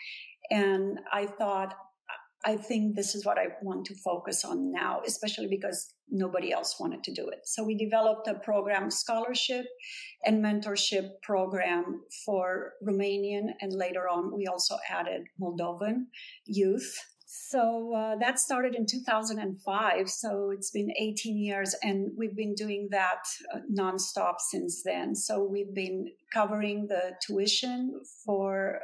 And 0.50 1.00
I 1.12 1.26
thought, 1.26 1.75
I 2.44 2.56
think 2.56 2.94
this 2.94 3.16
is 3.16 3.26
what 3.26 3.38
I 3.38 3.46
want 3.62 3.87
to 3.87 3.94
focus 4.04 4.44
on 4.44 4.70
now, 4.70 5.00
especially 5.04 5.49
because 5.49 5.92
nobody 6.08 6.52
else 6.52 6.76
wanted 6.78 7.02
to 7.04 7.12
do 7.12 7.26
it. 7.28 7.40
So 7.44 7.64
we 7.64 7.75
developed 7.76 8.28
a 8.28 8.35
program, 8.35 8.90
scholarship 8.90 9.66
and 10.25 10.44
mentorship 10.44 11.08
program 11.25 12.02
for 12.25 12.75
Romanian, 12.87 13.49
and 13.61 13.73
later 13.73 14.08
on 14.08 14.32
we 14.37 14.46
also 14.46 14.76
added 14.88 15.23
Moldovan 15.40 16.04
youth 16.44 16.96
so 17.49 17.95
uh, 17.95 18.17
that 18.17 18.41
started 18.41 18.75
in 18.75 18.87
2005. 18.87 20.11
So 20.11 20.50
it's 20.50 20.71
been 20.71 20.91
18 20.99 21.38
years, 21.38 21.76
and 21.83 22.11
we've 22.17 22.35
been 22.35 22.55
doing 22.55 22.88
that 22.91 23.23
uh, 23.55 23.59
nonstop 23.73 24.41
since 24.41 24.83
then. 24.85 25.15
So 25.15 25.45
we've 25.45 25.73
been 25.73 26.09
covering 26.33 26.88
the 26.88 27.12
tuition 27.25 28.00
for 28.25 28.81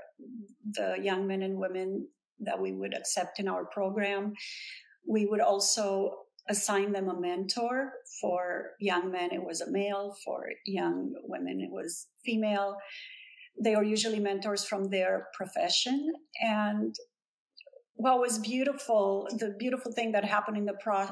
the 0.71 0.97
young 1.00 1.26
men 1.26 1.42
and 1.42 1.57
women 1.59 2.07
that 2.40 2.61
we 2.61 2.73
would 2.73 2.95
accept 2.97 3.40
in 3.40 3.49
our 3.49 3.64
program. 3.64 4.33
We 5.09 5.26
would 5.26 5.40
also 5.40 6.19
assign 6.49 6.92
them 6.92 7.09
a 7.09 7.21
mentor. 7.21 7.92
For 8.21 8.71
young 8.78 9.11
men, 9.11 9.31
it 9.33 9.42
was 9.42 9.61
a 9.61 9.71
male. 9.71 10.14
For 10.25 10.47
young 10.66 11.14
women, 11.25 11.61
it 11.61 11.71
was 11.71 12.07
female. 12.25 12.76
They 13.61 13.75
are 13.75 13.85
usually 13.85 14.21
mentors 14.21 14.64
from 14.64 14.88
their 14.88 15.28
profession. 15.35 16.12
And 16.40 16.95
what 17.94 18.20
was 18.20 18.38
beautiful, 18.38 19.28
the 19.38 19.54
beautiful 19.58 19.92
thing 19.92 20.12
that 20.12 20.25
happened 20.25 20.56
in 20.56 20.64
the 20.64 20.76
pro 20.82 21.08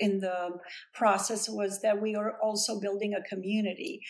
in 0.00 0.18
the 0.18 0.50
process 0.92 1.48
was 1.48 1.80
that 1.82 2.02
we 2.02 2.14
are 2.16 2.36
also 2.42 2.80
building 2.80 3.14
a 3.14 3.28
community. 3.28 4.00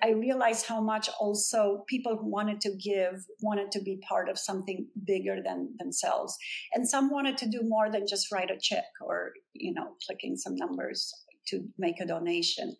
I 0.00 0.10
realized 0.10 0.66
how 0.66 0.80
much 0.80 1.10
also 1.18 1.84
people 1.88 2.16
who 2.16 2.30
wanted 2.30 2.60
to 2.62 2.76
give 2.76 3.24
wanted 3.42 3.72
to 3.72 3.82
be 3.82 4.00
part 4.08 4.28
of 4.28 4.38
something 4.38 4.86
bigger 5.04 5.38
than 5.44 5.74
themselves. 5.78 6.36
And 6.72 6.88
some 6.88 7.10
wanted 7.10 7.36
to 7.38 7.48
do 7.48 7.62
more 7.64 7.90
than 7.90 8.06
just 8.06 8.30
write 8.30 8.50
a 8.50 8.58
check 8.60 8.84
or, 9.00 9.32
you 9.54 9.74
know, 9.74 9.96
clicking 10.06 10.36
some 10.36 10.54
numbers 10.54 11.12
to 11.48 11.64
make 11.78 12.00
a 12.00 12.06
donation. 12.06 12.76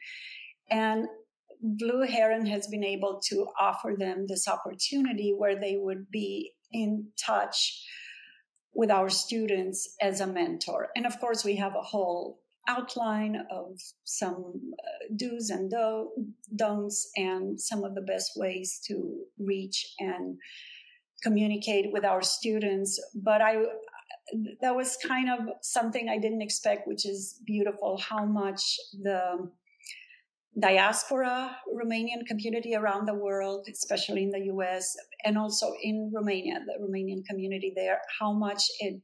And 0.71 1.07
Blue 1.61 2.03
Heron 2.03 2.47
has 2.47 2.69
been 2.69 2.85
able 2.85 3.21
to 3.31 3.49
offer 3.61 3.97
them 3.99 4.27
this 4.29 4.47
opportunity 4.47 5.35
where 5.37 5.59
they 5.59 5.77
would 5.77 6.11
be 6.11 6.53
in 6.71 7.09
touch 7.19 7.83
with 8.79 8.93
our 8.93 9.09
students 9.09 9.97
as 10.01 10.21
a 10.21 10.27
mentor. 10.27 10.87
And 10.95 11.05
of 11.05 11.19
course, 11.19 11.45
we 11.45 11.57
have 11.57 11.75
a 11.75 11.83
whole 11.83 12.39
outline 12.69 13.35
of 13.51 13.77
some 14.05 14.53
uh, 14.79 15.15
do's 15.17 15.51
and 15.51 15.69
do- 15.69 16.13
don'ts 16.55 17.11
and 17.17 17.61
some 17.61 17.83
of 17.83 17.97
the 17.97 18.03
best 18.03 18.31
ways 18.37 18.81
to 18.87 19.17
reach 19.37 19.85
and 19.99 20.39
communicate 21.25 21.87
with 21.93 22.05
our 22.05 22.23
students. 22.23 23.01
But 23.17 23.41
I, 23.43 23.57
that 24.61 24.77
was 24.77 24.97
kind 25.05 25.29
of 25.29 25.41
something 25.61 26.09
I 26.09 26.19
didn't 26.19 26.43
expect, 26.43 26.87
which 26.87 27.05
is 27.05 27.41
beautiful 27.45 27.99
how 27.99 28.25
much 28.27 28.63
the 28.93 29.51
diaspora 30.59 31.57
Romanian 31.73 32.27
community 32.27 32.75
around 32.75 33.07
the 33.07 33.15
world, 33.15 33.67
especially 33.71 34.25
in 34.25 34.31
the 34.31 34.47
US 34.55 34.97
and 35.25 35.39
also 35.39 35.73
in 35.83 36.11
Romania, 36.15 36.61
the 36.67 36.85
Romanian 36.85 37.25
community 37.25 37.73
there, 37.75 38.01
how 38.19 38.33
much 38.33 38.65
it 38.81 39.01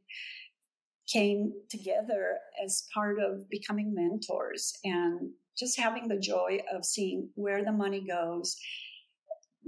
came 1.06 1.52
together 1.68 2.38
as 2.64 2.86
part 2.92 3.18
of 3.20 3.48
becoming 3.50 3.94
mentors 3.94 4.72
and 4.84 5.30
just 5.56 5.78
having 5.78 6.08
the 6.08 6.18
joy 6.18 6.58
of 6.74 6.84
seeing 6.84 7.30
where 7.34 7.64
the 7.64 7.72
money 7.72 8.04
goes, 8.08 8.56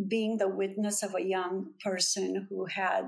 being 0.09 0.39
the 0.39 0.49
witness 0.49 1.03
of 1.03 1.15
a 1.15 1.25
young 1.25 1.73
person 1.85 2.47
who 2.49 2.67
had 2.67 3.05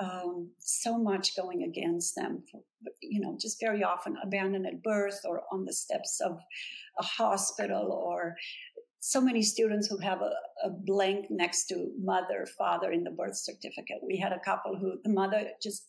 um, 0.00 0.50
so 0.58 0.98
much 0.98 1.36
going 1.36 1.62
against 1.62 2.14
them. 2.16 2.42
You 3.02 3.20
know, 3.20 3.36
just 3.40 3.60
very 3.60 3.84
often 3.84 4.16
abandoned 4.22 4.66
at 4.66 4.82
birth 4.82 5.20
or 5.24 5.42
on 5.52 5.64
the 5.64 5.72
steps 5.72 6.20
of 6.24 6.38
a 6.98 7.02
hospital, 7.02 7.92
or 7.92 8.36
so 9.00 9.20
many 9.20 9.42
students 9.42 9.88
who 9.88 9.98
have 9.98 10.20
a, 10.22 10.32
a 10.64 10.70
blank 10.70 11.26
next 11.30 11.66
to 11.66 11.90
mother, 11.98 12.46
father 12.58 12.90
in 12.90 13.04
the 13.04 13.10
birth 13.10 13.36
certificate. 13.36 13.98
We 14.02 14.18
had 14.18 14.32
a 14.32 14.40
couple 14.40 14.76
who 14.76 14.94
the 15.04 15.12
mother 15.12 15.48
just 15.62 15.86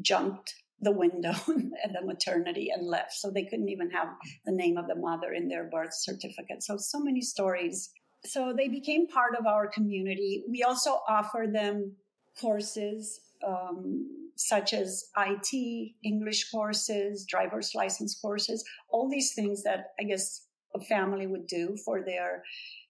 jumped 0.00 0.54
the 0.80 0.92
window 0.92 1.30
at 1.84 1.92
the 1.92 2.04
maternity 2.04 2.70
and 2.74 2.86
left. 2.86 3.12
So 3.12 3.30
they 3.30 3.44
couldn't 3.44 3.68
even 3.68 3.90
have 3.90 4.08
the 4.44 4.52
name 4.52 4.76
of 4.76 4.88
the 4.88 4.96
mother 4.96 5.32
in 5.32 5.48
their 5.48 5.70
birth 5.70 5.94
certificate. 5.94 6.62
So, 6.62 6.76
so 6.76 6.98
many 6.98 7.20
stories. 7.20 7.90
So 8.24 8.52
they 8.56 8.68
became 8.68 9.06
part 9.06 9.34
of 9.38 9.46
our 9.46 9.68
community. 9.68 10.44
We 10.48 10.62
also 10.62 11.00
offer 11.08 11.46
them 11.52 11.96
courses 12.40 13.20
um, 13.46 14.08
such 14.36 14.72
as 14.72 15.04
IT, 15.16 15.92
English 16.04 16.50
courses, 16.50 17.24
driver's 17.28 17.72
license 17.74 18.18
courses, 18.20 18.64
all 18.88 19.08
these 19.08 19.34
things 19.34 19.62
that 19.62 19.92
I 20.00 20.04
guess 20.04 20.46
a 20.74 20.80
family 20.80 21.26
would 21.26 21.46
do 21.46 21.76
for 21.84 22.02
their 22.04 22.42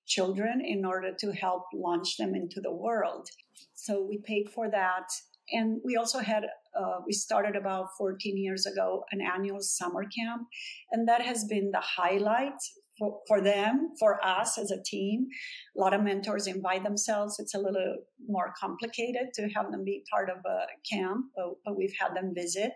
children 0.06 0.60
in 0.64 0.84
order 0.84 1.12
to 1.18 1.32
help 1.32 1.64
launch 1.74 2.16
them 2.16 2.34
into 2.34 2.60
the 2.60 2.72
world. 2.72 3.28
So 3.74 4.04
we 4.08 4.18
paid 4.18 4.48
for 4.50 4.70
that. 4.70 5.08
And 5.50 5.80
we 5.84 5.96
also 5.96 6.20
had, 6.20 6.44
uh, 6.78 7.00
we 7.06 7.12
started 7.12 7.56
about 7.56 7.88
14 7.98 8.36
years 8.36 8.64
ago, 8.66 9.04
an 9.10 9.20
annual 9.20 9.60
summer 9.60 10.04
camp. 10.04 10.42
And 10.90 11.08
that 11.08 11.22
has 11.22 11.44
been 11.44 11.70
the 11.72 11.80
highlight 11.80 12.60
for, 12.98 13.20
for 13.26 13.40
them, 13.40 13.90
for 13.98 14.24
us 14.24 14.58
as 14.58 14.70
a 14.70 14.82
team. 14.82 15.26
A 15.76 15.80
lot 15.80 15.94
of 15.94 16.02
mentors 16.02 16.46
invite 16.46 16.84
themselves. 16.84 17.38
It's 17.38 17.54
a 17.54 17.58
little 17.58 17.98
more 18.26 18.52
complicated 18.58 19.32
to 19.34 19.48
have 19.54 19.70
them 19.70 19.84
be 19.84 20.04
part 20.10 20.30
of 20.30 20.38
a 20.44 20.66
camp, 20.88 21.26
but, 21.36 21.54
but 21.64 21.76
we've 21.76 21.94
had 21.98 22.14
them 22.14 22.32
visit. 22.34 22.72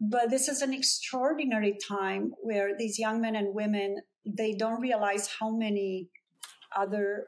But 0.00 0.30
this 0.30 0.48
is 0.48 0.62
an 0.62 0.72
extraordinary 0.72 1.76
time 1.88 2.32
where 2.42 2.70
these 2.76 2.98
young 2.98 3.20
men 3.20 3.36
and 3.36 3.54
women, 3.54 3.98
they 4.26 4.52
don't 4.52 4.80
realize 4.80 5.28
how 5.38 5.50
many 5.50 6.08
other 6.76 7.26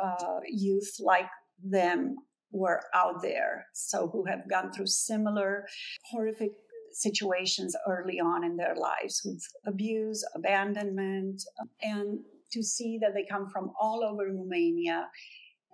uh, 0.00 0.40
youth 0.48 0.96
like 1.00 1.28
them 1.64 2.16
were 2.52 2.82
out 2.94 3.22
there. 3.22 3.66
So 3.72 4.08
who 4.08 4.24
have 4.26 4.48
gone 4.48 4.72
through 4.72 4.86
similar 4.86 5.66
horrific 6.10 6.52
situations 6.92 7.76
early 7.86 8.20
on 8.20 8.44
in 8.44 8.56
their 8.56 8.74
lives 8.74 9.22
with 9.24 9.42
abuse, 9.66 10.24
abandonment, 10.34 11.42
and 11.82 12.20
to 12.52 12.62
see 12.62 12.98
that 13.00 13.14
they 13.14 13.26
come 13.30 13.48
from 13.48 13.72
all 13.80 14.04
over 14.04 14.26
Romania. 14.26 15.08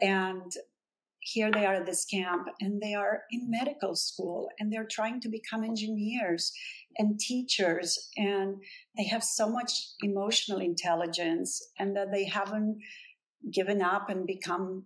And 0.01 0.53
here 1.21 1.51
they 1.51 1.67
are 1.67 1.75
at 1.75 1.87
this 1.87 2.05
camp 2.05 2.49
and 2.61 2.81
they 2.81 2.95
are 2.95 3.23
in 3.31 3.51
medical 3.51 3.95
school 3.95 4.49
and 4.59 4.73
they're 4.73 4.87
trying 4.91 5.21
to 5.21 5.29
become 5.29 5.65
engineers 5.65 6.53
and 6.97 7.19
teachers 7.19 8.09
and 8.17 8.57
they 8.97 9.05
have 9.05 9.23
so 9.23 9.49
much 9.49 9.73
emotional 10.03 10.61
intelligence 10.61 11.61
and 11.79 11.95
that 11.97 12.11
they 12.13 12.25
haven't 12.25 12.79
given 13.53 13.83
up 13.83 14.09
and 14.09 14.27
become 14.27 14.85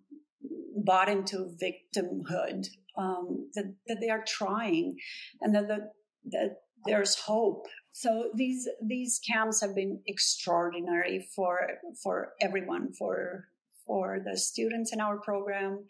bought 0.85 1.09
into 1.09 1.51
victimhood 1.63 2.67
um, 2.99 3.49
that, 3.55 3.75
that 3.87 3.99
they 4.01 4.11
are 4.11 4.25
trying 4.27 4.97
and 5.41 5.55
that, 5.55 5.69
the, 5.69 5.91
that 6.31 6.63
there's 6.85 7.17
hope 7.17 7.67
so 7.93 8.31
these 8.35 8.69
these 8.83 9.21
camps 9.31 9.61
have 9.61 9.75
been 9.75 10.01
extraordinary 10.07 11.29
for 11.35 11.69
for 12.03 12.33
everyone 12.41 12.93
for 12.99 13.49
for 13.87 14.19
the 14.25 14.37
students 14.39 14.93
in 14.93 15.01
our 15.01 15.19
program 15.19 15.85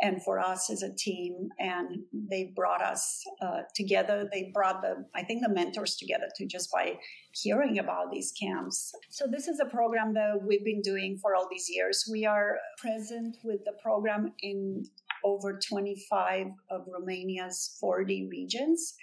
and 0.00 0.22
for 0.22 0.38
us 0.38 0.70
as 0.70 0.82
a 0.82 0.94
team. 0.94 1.48
And 1.58 2.02
they 2.12 2.52
brought 2.54 2.82
us 2.82 3.22
uh, 3.40 3.62
together. 3.74 4.28
They 4.32 4.50
brought 4.52 4.82
the, 4.82 5.06
I 5.14 5.22
think, 5.24 5.42
the 5.42 5.52
mentors 5.52 5.96
together 5.96 6.28
to 6.36 6.46
just 6.46 6.70
by 6.72 6.98
hearing 7.32 7.78
about 7.78 8.10
these 8.12 8.32
camps. 8.38 8.92
So 9.10 9.26
this 9.30 9.48
is 9.48 9.60
a 9.60 9.64
program 9.64 10.14
that 10.14 10.40
we've 10.46 10.64
been 10.64 10.82
doing 10.82 11.18
for 11.20 11.34
all 11.34 11.48
these 11.50 11.68
years. 11.68 12.06
We 12.10 12.26
are 12.26 12.58
present 12.78 13.38
with 13.42 13.64
the 13.64 13.74
program 13.82 14.32
in 14.40 14.84
over 15.24 15.58
25 15.68 16.46
of 16.70 16.82
Romania's 16.86 17.76
40 17.80 18.28
regions 18.30 18.94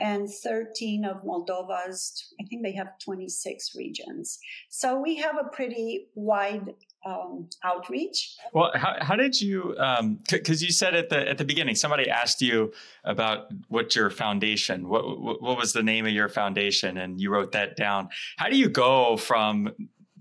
and 0.00 0.28
13 0.28 1.04
of 1.04 1.22
Moldova's, 1.24 2.34
I 2.40 2.44
think 2.44 2.62
they 2.62 2.72
have 2.72 2.98
26 3.04 3.74
regions. 3.76 4.38
So 4.68 5.00
we 5.00 5.16
have 5.16 5.36
a 5.38 5.48
pretty 5.48 6.06
wide 6.14 6.74
um, 7.06 7.48
outreach. 7.62 8.36
Well, 8.52 8.72
how, 8.74 8.96
how 9.00 9.16
did 9.16 9.40
you? 9.40 9.74
Because 10.30 10.62
um, 10.62 10.66
you 10.66 10.72
said 10.72 10.94
at 10.94 11.10
the 11.10 11.28
at 11.28 11.38
the 11.38 11.44
beginning, 11.44 11.74
somebody 11.74 12.08
asked 12.08 12.40
you 12.40 12.72
about 13.04 13.48
what 13.68 13.94
your 13.94 14.10
foundation, 14.10 14.88
what 14.88 15.04
what 15.20 15.58
was 15.58 15.72
the 15.72 15.82
name 15.82 16.06
of 16.06 16.12
your 16.12 16.28
foundation, 16.28 16.96
and 16.96 17.20
you 17.20 17.30
wrote 17.30 17.52
that 17.52 17.76
down. 17.76 18.08
How 18.38 18.48
do 18.48 18.56
you 18.56 18.68
go 18.68 19.16
from 19.16 19.70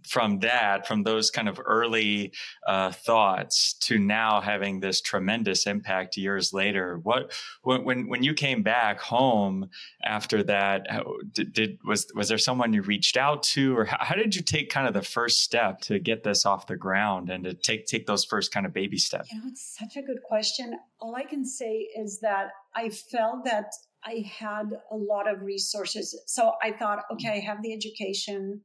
from 0.08 0.40
that, 0.40 0.88
from 0.88 1.04
those 1.04 1.32
kind 1.32 1.50
of 1.50 1.60
early 1.64 2.34
uh, 2.68 2.92
thoughts 2.92 3.74
to 3.74 3.98
now 3.98 4.42
having 4.42 4.80
this 4.80 5.02
tremendous 5.02 5.68
impact 5.68 6.18
years 6.18 6.54
later. 6.54 7.00
What 7.04 7.34
when 7.62 8.08
when 8.08 8.24
you 8.24 8.34
came 8.34 8.64
back 8.64 9.00
home 9.00 9.70
after 10.04 10.44
that, 10.44 10.88
did, 11.32 11.54
did 11.54 11.80
was 11.86 12.08
was 12.16 12.30
there 12.30 12.38
someone 12.38 12.74
you 12.74 12.82
reached 12.82 13.18
out 13.18 13.44
to, 13.44 13.78
or 13.78 13.86
how, 13.86 13.98
how, 14.00 14.16
did 14.16 14.36
you 14.36 14.42
take 14.42 14.70
kind 14.70 14.88
of 14.88 14.94
the 14.94 15.02
first 15.02 15.42
step 15.42 15.82
to 15.82 16.00
get 16.00 16.24
this 16.24 16.46
off 16.46 16.68
the 16.68 16.76
ground 16.76 17.30
and 17.30 17.44
to 17.44 17.54
take 17.54 17.86
take 17.86 18.06
those 18.06 18.26
first 18.26 18.54
kind 18.54 18.66
of 18.66 18.74
baby 18.74 18.98
steps? 18.98 19.32
You 19.32 19.40
know, 19.40 19.48
it's 19.48 19.78
such 19.78 19.98
a 19.98 20.02
good 20.02 20.22
question. 20.24 20.74
All 21.00 21.16
I 21.16 21.24
can 21.24 21.46
say 21.46 21.88
is 21.98 22.20
that 22.22 22.50
I 22.76 22.90
felt 22.90 23.46
that 23.46 23.72
I 24.06 24.26
had 24.38 24.70
a 24.92 24.96
lot 24.96 25.32
of 25.32 25.42
resources. 25.42 26.20
So 26.28 26.54
I 26.62 26.72
thought, 26.72 27.04
okay, 27.14 27.30
I 27.30 27.40
have 27.40 27.62
the 27.62 27.74
education. 27.74 28.62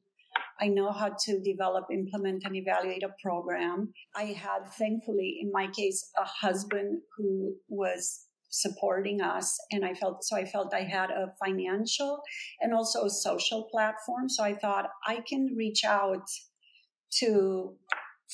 I 0.60 0.68
know 0.68 0.92
how 0.92 1.10
to 1.26 1.40
develop, 1.40 1.86
implement, 1.92 2.42
and 2.44 2.56
evaluate 2.56 3.02
a 3.02 3.14
program. 3.22 3.92
I 4.16 4.24
had, 4.24 4.72
thankfully, 4.78 5.38
in 5.40 5.50
my 5.52 5.68
case, 5.68 6.10
a 6.18 6.24
husband 6.24 7.02
who 7.16 7.54
was 7.68 8.24
supporting 8.50 9.20
us 9.20 9.58
and 9.72 9.84
i 9.84 9.92
felt 9.92 10.24
so 10.24 10.34
i 10.34 10.42
felt 10.42 10.72
i 10.72 10.80
had 10.80 11.10
a 11.10 11.26
financial 11.44 12.22
and 12.60 12.72
also 12.72 13.04
a 13.04 13.10
social 13.10 13.68
platform 13.70 14.26
so 14.26 14.42
i 14.42 14.54
thought 14.54 14.86
i 15.06 15.20
can 15.28 15.54
reach 15.54 15.84
out 15.84 16.26
to 17.10 17.74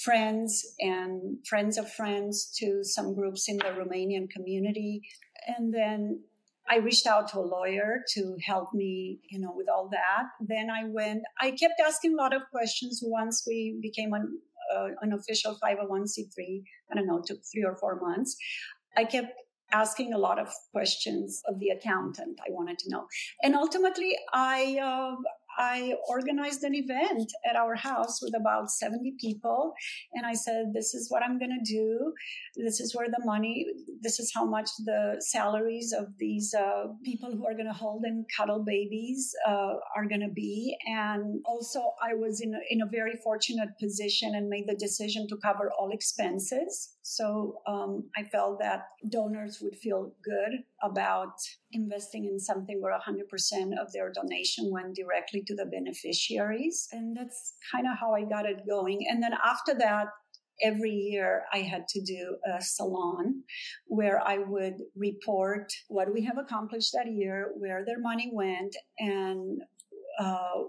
friends 0.04 0.64
and 0.78 1.38
friends 1.48 1.76
of 1.76 1.90
friends 1.92 2.52
to 2.56 2.84
some 2.84 3.12
groups 3.12 3.48
in 3.48 3.56
the 3.56 3.64
romanian 3.64 4.30
community 4.30 5.02
and 5.48 5.74
then 5.74 6.20
I 6.68 6.79
reached 6.79 7.07
out 7.07 7.29
to 7.29 7.38
a 7.38 7.40
lawyer 7.40 8.00
to 8.14 8.37
help 8.44 8.72
me, 8.72 9.20
you 9.31 9.38
know, 9.38 9.53
with 9.55 9.66
all 9.68 9.88
that. 9.90 10.24
Then 10.40 10.70
I 10.70 10.85
went, 10.88 11.22
I 11.40 11.50
kept 11.50 11.74
asking 11.87 12.14
a 12.14 12.16
lot 12.16 12.35
of 12.35 12.42
questions 12.50 13.00
once 13.03 13.44
we 13.46 13.79
became 13.83 14.12
an, 14.12 14.38
uh, 14.74 14.88
an 15.03 15.12
official 15.12 15.59
501c3. 15.62 16.62
I 16.90 16.94
don't 16.94 17.07
know, 17.07 17.22
took 17.24 17.38
three 17.53 17.64
or 17.64 17.77
four 17.77 18.00
months. 18.00 18.37
I 18.96 19.05
kept 19.05 19.33
asking 19.72 20.14
a 20.14 20.18
lot 20.18 20.38
of 20.38 20.48
questions 20.72 21.42
of 21.48 21.59
the 21.59 21.68
accountant 21.68 22.38
I 22.40 22.50
wanted 22.50 22.79
to 22.81 22.90
know. 22.90 23.07
And 23.42 23.55
ultimately, 23.55 24.16
I, 24.33 24.79
uh, 24.81 25.16
I 25.58 25.94
organized 26.08 26.62
an 26.64 26.74
event 26.74 27.32
at 27.48 27.56
our 27.56 27.74
house 27.74 28.20
with 28.22 28.34
about 28.34 28.70
70 28.70 29.14
people. 29.20 29.74
And 30.12 30.26
I 30.26 30.34
said, 30.34 30.72
This 30.74 30.94
is 30.94 31.10
what 31.10 31.22
I'm 31.22 31.38
going 31.38 31.56
to 31.64 31.72
do. 31.72 32.12
This 32.56 32.80
is 32.80 32.94
where 32.94 33.08
the 33.08 33.24
money, 33.24 33.66
this 34.00 34.18
is 34.20 34.32
how 34.34 34.44
much 34.44 34.68
the 34.84 35.16
salaries 35.20 35.92
of 35.96 36.06
these 36.18 36.54
uh, 36.54 36.86
people 37.04 37.30
who 37.32 37.46
are 37.46 37.54
going 37.54 37.66
to 37.66 37.72
hold 37.72 38.04
and 38.04 38.24
cuddle 38.36 38.64
babies 38.64 39.32
uh, 39.46 39.74
are 39.96 40.06
going 40.08 40.20
to 40.20 40.32
be. 40.34 40.76
And 40.86 41.40
also, 41.46 41.80
I 42.02 42.14
was 42.14 42.40
in 42.40 42.54
a, 42.54 42.58
in 42.70 42.82
a 42.82 42.86
very 42.86 43.14
fortunate 43.22 43.70
position 43.80 44.34
and 44.34 44.48
made 44.48 44.64
the 44.68 44.76
decision 44.76 45.26
to 45.28 45.36
cover 45.36 45.70
all 45.78 45.90
expenses. 45.92 46.96
So 47.02 47.58
um, 47.66 48.10
I 48.16 48.24
felt 48.24 48.60
that 48.60 48.86
donors 49.08 49.60
would 49.60 49.76
feel 49.76 50.12
good 50.24 50.62
about 50.82 51.34
investing 51.74 52.24
in 52.24 52.38
something 52.38 52.80
where 52.80 52.98
100% 52.98 53.22
of 53.80 53.92
their 53.92 54.12
donation 54.12 54.70
went 54.70 54.94
directly 54.94 55.42
to 55.46 55.54
the 55.54 55.66
beneficiaries. 55.66 56.88
And 56.92 57.16
that's 57.16 57.54
kind 57.72 57.87
of 57.87 57.98
how 57.98 58.14
I 58.14 58.22
got 58.22 58.46
it 58.46 58.66
going. 58.68 59.06
And 59.08 59.22
then 59.22 59.32
after 59.44 59.74
that, 59.78 60.06
every 60.62 60.92
year 60.92 61.42
I 61.52 61.58
had 61.58 61.88
to 61.88 62.00
do 62.00 62.37
a 62.46 62.62
salon 62.62 63.42
where 63.87 64.20
I 64.26 64.38
would 64.38 64.76
report 64.96 65.72
what 65.88 66.12
we 66.12 66.24
have 66.24 66.38
accomplished 66.38 66.92
that 66.94 67.12
year, 67.12 67.52
where 67.56 67.84
their 67.84 68.00
money 68.00 68.30
went, 68.32 68.76
and 68.98 69.60
uh, 70.18 70.62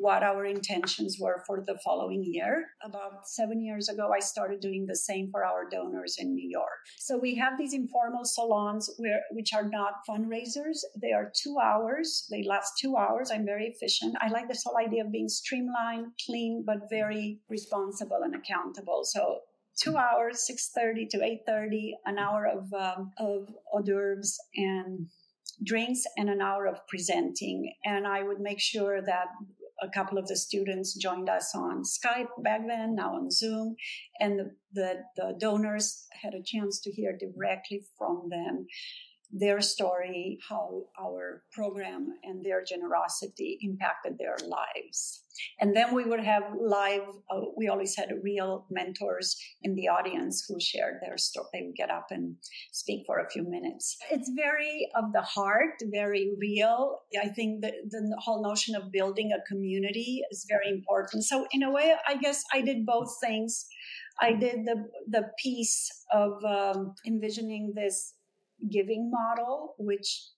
what 0.00 0.22
our 0.22 0.44
intentions 0.44 1.16
were 1.20 1.42
for 1.46 1.62
the 1.66 1.78
following 1.84 2.22
year. 2.24 2.66
About 2.82 3.26
seven 3.26 3.62
years 3.62 3.88
ago, 3.88 4.10
I 4.14 4.20
started 4.20 4.60
doing 4.60 4.86
the 4.86 4.96
same 4.96 5.30
for 5.30 5.44
our 5.44 5.68
donors 5.68 6.16
in 6.18 6.34
New 6.34 6.48
York. 6.48 6.78
So 6.98 7.18
we 7.18 7.34
have 7.36 7.58
these 7.58 7.74
informal 7.74 8.24
salons 8.24 8.90
where, 8.98 9.22
which 9.32 9.52
are 9.54 9.68
not 9.68 9.94
fundraisers. 10.08 10.78
They 11.00 11.12
are 11.12 11.32
two 11.42 11.56
hours. 11.62 12.26
They 12.30 12.42
last 12.42 12.72
two 12.80 12.96
hours. 12.96 13.30
I'm 13.30 13.46
very 13.46 13.66
efficient. 13.66 14.16
I 14.20 14.28
like 14.28 14.48
this 14.48 14.62
whole 14.64 14.78
idea 14.78 15.04
of 15.04 15.12
being 15.12 15.28
streamlined, 15.28 16.06
clean, 16.26 16.64
but 16.66 16.90
very 16.90 17.40
responsible 17.48 18.20
and 18.22 18.34
accountable. 18.34 19.02
So 19.04 19.40
two 19.80 19.96
hours, 19.96 20.46
6.30 20.50 21.08
to 21.10 21.18
8.30, 21.48 21.90
an 22.06 22.18
hour 22.18 22.46
of, 22.46 22.72
um, 22.72 23.12
of 23.18 23.48
hors 23.72 23.82
d'oeuvres 23.82 24.38
and 24.56 25.08
drinks 25.62 26.02
and 26.16 26.28
an 26.28 26.40
hour 26.40 26.66
of 26.66 26.86
presenting. 26.88 27.72
And 27.84 28.06
I 28.06 28.22
would 28.22 28.40
make 28.40 28.60
sure 28.60 29.00
that 29.02 29.26
a 29.82 29.88
couple 29.88 30.18
of 30.18 30.28
the 30.28 30.36
students 30.36 30.94
joined 30.94 31.28
us 31.28 31.54
on 31.54 31.82
Skype 31.82 32.28
back 32.42 32.60
then, 32.66 32.94
now 32.94 33.14
on 33.14 33.30
Zoom, 33.30 33.76
and 34.20 34.38
the, 34.38 34.50
the, 34.72 34.94
the 35.16 35.36
donors 35.38 36.06
had 36.22 36.34
a 36.34 36.42
chance 36.44 36.80
to 36.80 36.90
hear 36.90 37.16
directly 37.16 37.82
from 37.98 38.28
them 38.30 38.66
their 39.32 39.60
story, 39.60 40.38
how 40.48 40.84
our 41.00 41.42
program 41.52 42.14
and 42.22 42.44
their 42.44 42.62
generosity 42.62 43.58
impacted 43.62 44.16
their 44.18 44.36
lives. 44.46 45.22
And 45.60 45.74
then 45.74 45.92
we 45.94 46.04
would 46.04 46.20
have 46.20 46.44
live, 46.60 47.02
uh, 47.30 47.40
we 47.56 47.68
always 47.68 47.96
had 47.96 48.12
real 48.22 48.66
mentors 48.70 49.36
in 49.62 49.74
the 49.74 49.88
audience 49.88 50.44
who 50.48 50.60
shared 50.60 51.00
their 51.02 51.18
story. 51.18 51.48
They 51.52 51.62
would 51.62 51.74
get 51.74 51.90
up 51.90 52.06
and 52.10 52.36
speak 52.72 53.04
for 53.06 53.18
a 53.18 53.28
few 53.28 53.42
minutes. 53.42 53.96
It's 54.10 54.30
very 54.36 54.88
of 54.94 55.12
the 55.12 55.22
heart, 55.22 55.82
very 55.90 56.34
real. 56.38 57.00
I 57.20 57.28
think 57.28 57.62
the, 57.62 57.72
the 57.90 58.16
whole 58.20 58.42
notion 58.42 58.76
of 58.76 58.92
building 58.92 59.32
a 59.32 59.44
community 59.48 60.22
is 60.30 60.46
very 60.48 60.70
important. 60.70 61.24
So, 61.24 61.46
in 61.50 61.62
a 61.62 61.70
way, 61.70 61.94
I 62.06 62.16
guess 62.16 62.44
I 62.52 62.60
did 62.60 62.86
both 62.86 63.16
things. 63.20 63.66
I 64.20 64.32
did 64.32 64.64
the, 64.64 64.88
the 65.08 65.30
piece 65.42 65.90
of 66.12 66.44
um, 66.44 66.94
envisioning 67.04 67.72
this 67.74 68.14
giving 68.70 69.10
model, 69.10 69.74
which 69.78 70.28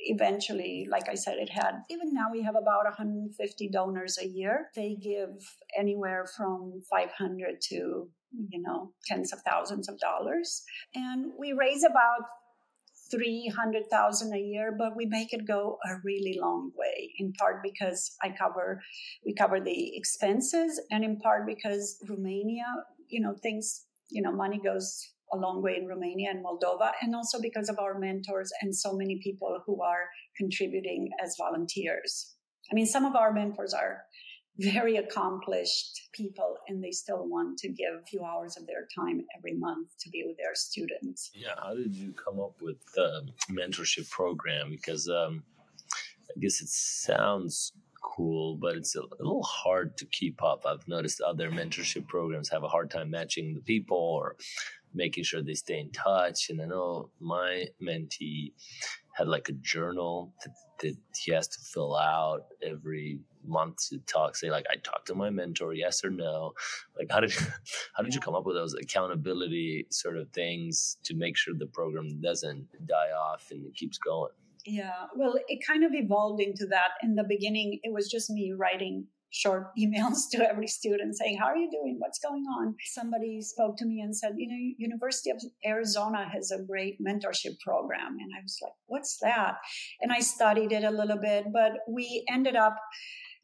eventually, 0.00 0.86
like 0.90 1.08
I 1.08 1.14
said, 1.14 1.38
it 1.38 1.50
had, 1.50 1.82
even 1.90 2.12
now 2.12 2.26
we 2.32 2.42
have 2.42 2.54
about 2.54 2.84
150 2.84 3.68
donors 3.70 4.18
a 4.18 4.26
year. 4.26 4.68
They 4.74 4.96
give 5.00 5.30
anywhere 5.76 6.26
from 6.36 6.82
500 6.90 7.60
to, 7.70 7.74
you 7.74 8.62
know, 8.62 8.92
tens 9.06 9.32
of 9.32 9.40
thousands 9.40 9.88
of 9.88 9.98
dollars. 9.98 10.62
And 10.94 11.32
we 11.38 11.52
raise 11.52 11.82
about 11.84 12.22
300,000 13.10 14.34
a 14.34 14.38
year, 14.38 14.74
but 14.76 14.94
we 14.94 15.06
make 15.06 15.32
it 15.32 15.46
go 15.46 15.78
a 15.88 15.96
really 16.04 16.38
long 16.40 16.70
way 16.76 17.12
in 17.18 17.32
part 17.32 17.62
because 17.62 18.14
I 18.22 18.34
cover, 18.38 18.82
we 19.24 19.34
cover 19.34 19.60
the 19.60 19.96
expenses 19.96 20.80
and 20.90 21.04
in 21.04 21.18
part 21.18 21.46
because 21.46 21.98
Romania, 22.08 22.66
you 23.08 23.20
know, 23.20 23.34
things, 23.42 23.86
you 24.10 24.22
know, 24.22 24.32
money 24.32 24.60
goes 24.62 25.10
a 25.32 25.36
long 25.36 25.62
way 25.62 25.76
in 25.76 25.86
Romania 25.86 26.30
and 26.30 26.44
Moldova, 26.44 26.92
and 27.02 27.14
also 27.14 27.40
because 27.40 27.68
of 27.68 27.78
our 27.78 27.98
mentors 27.98 28.50
and 28.62 28.74
so 28.74 28.94
many 28.94 29.20
people 29.22 29.62
who 29.66 29.82
are 29.82 30.08
contributing 30.36 31.10
as 31.22 31.36
volunteers. 31.38 32.34
I 32.70 32.74
mean, 32.74 32.86
some 32.86 33.04
of 33.04 33.16
our 33.16 33.32
mentors 33.32 33.72
are 33.72 34.04
very 34.58 34.96
accomplished 34.96 36.08
people 36.12 36.56
and 36.66 36.82
they 36.82 36.90
still 36.90 37.28
want 37.28 37.58
to 37.58 37.68
give 37.68 37.94
a 37.94 38.04
few 38.04 38.24
hours 38.24 38.56
of 38.56 38.66
their 38.66 38.88
time 38.98 39.24
every 39.36 39.54
month 39.54 39.88
to 40.00 40.10
be 40.10 40.24
with 40.26 40.36
their 40.36 40.54
students. 40.54 41.30
Yeah, 41.32 41.54
how 41.56 41.74
did 41.74 41.94
you 41.94 42.12
come 42.12 42.40
up 42.40 42.56
with 42.60 42.78
the 42.94 43.28
mentorship 43.50 44.10
program? 44.10 44.70
Because 44.70 45.08
um, 45.08 45.44
I 46.28 46.40
guess 46.40 46.60
it 46.60 46.68
sounds 46.68 47.72
cool, 48.02 48.56
but 48.56 48.76
it's 48.76 48.96
a 48.96 49.02
little 49.18 49.42
hard 49.44 49.96
to 49.98 50.06
keep 50.06 50.42
up. 50.42 50.64
I've 50.66 50.86
noticed 50.88 51.20
other 51.20 51.50
mentorship 51.50 52.08
programs 52.08 52.48
have 52.48 52.64
a 52.64 52.68
hard 52.68 52.90
time 52.90 53.10
matching 53.10 53.54
the 53.54 53.60
people 53.60 53.96
or 53.96 54.36
making 54.94 55.24
sure 55.24 55.42
they 55.42 55.54
stay 55.54 55.80
in 55.80 55.90
touch. 55.90 56.50
And 56.50 56.60
I 56.60 56.66
know 56.66 57.10
my 57.20 57.66
mentee 57.82 58.52
had 59.12 59.28
like 59.28 59.48
a 59.48 59.52
journal 59.52 60.32
that, 60.44 60.54
that 60.80 60.96
he 61.16 61.32
has 61.32 61.48
to 61.48 61.58
fill 61.60 61.96
out 61.96 62.42
every 62.62 63.20
month 63.46 63.88
to 63.88 63.98
talk 64.00 64.36
say 64.36 64.50
like 64.50 64.66
i 64.70 64.76
talked 64.76 65.06
to 65.06 65.14
my 65.14 65.30
mentor 65.30 65.72
yes 65.72 66.04
or 66.04 66.10
no? 66.10 66.52
Like 66.98 67.08
how 67.10 67.20
did 67.20 67.32
how 67.94 68.02
did 68.02 68.14
you 68.14 68.20
come 68.20 68.34
up 68.34 68.46
with 68.46 68.56
those 68.56 68.74
accountability 68.74 69.86
sort 69.90 70.16
of 70.16 70.28
things 70.30 70.98
to 71.04 71.14
make 71.14 71.36
sure 71.36 71.54
the 71.56 71.66
program 71.66 72.20
doesn't 72.20 72.66
die 72.86 73.10
off 73.10 73.48
and 73.50 73.64
it 73.66 73.74
keeps 73.74 73.98
going? 73.98 74.32
Yeah 74.64 75.06
well 75.16 75.34
it 75.48 75.66
kind 75.66 75.84
of 75.84 75.92
evolved 75.94 76.40
into 76.40 76.66
that. 76.66 76.90
In 77.02 77.14
the 77.14 77.24
beginning 77.24 77.80
it 77.82 77.92
was 77.92 78.08
just 78.08 78.30
me 78.30 78.52
writing 78.56 79.06
short 79.30 79.68
emails 79.78 80.28
to 80.32 80.48
every 80.48 80.66
student 80.66 81.16
saying, 81.16 81.38
How 81.38 81.46
are 81.46 81.56
you 81.56 81.70
doing? 81.70 81.96
What's 81.98 82.18
going 82.18 82.44
on? 82.58 82.74
Somebody 82.86 83.40
spoke 83.42 83.76
to 83.78 83.86
me 83.86 84.00
and 84.00 84.16
said, 84.16 84.32
You 84.36 84.48
know, 84.48 84.74
University 84.78 85.30
of 85.30 85.42
Arizona 85.64 86.28
has 86.32 86.50
a 86.50 86.62
great 86.62 86.98
mentorship 87.00 87.58
program. 87.64 88.16
And 88.20 88.30
I 88.36 88.42
was 88.42 88.58
like, 88.62 88.72
What's 88.86 89.18
that? 89.22 89.56
And 90.00 90.12
I 90.12 90.20
studied 90.20 90.72
it 90.72 90.84
a 90.84 90.90
little 90.90 91.18
bit, 91.18 91.46
but 91.52 91.72
we 91.88 92.24
ended 92.28 92.56
up 92.56 92.76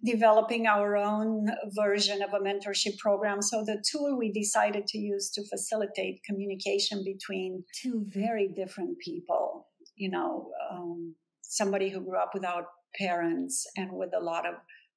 developing 0.04 0.66
our 0.66 0.96
own 0.96 1.46
version 1.74 2.22
of 2.22 2.34
a 2.34 2.38
mentorship 2.38 2.98
program. 2.98 3.40
So 3.40 3.64
the 3.64 3.82
tool 3.90 4.18
we 4.18 4.30
decided 4.30 4.86
to 4.88 4.98
use 4.98 5.30
to 5.30 5.42
facilitate 5.48 6.22
communication 6.24 7.02
between 7.04 7.64
two 7.80 8.04
very 8.08 8.48
different 8.54 8.98
people, 8.98 9.68
you 9.96 10.10
know, 10.10 10.50
um, 10.70 11.14
somebody 11.40 11.88
who 11.88 12.00
grew 12.00 12.18
up 12.18 12.32
without 12.34 12.64
parents 12.96 13.66
and 13.76 13.92
with 13.92 14.10
a 14.14 14.22
lot 14.22 14.46
of 14.46 14.54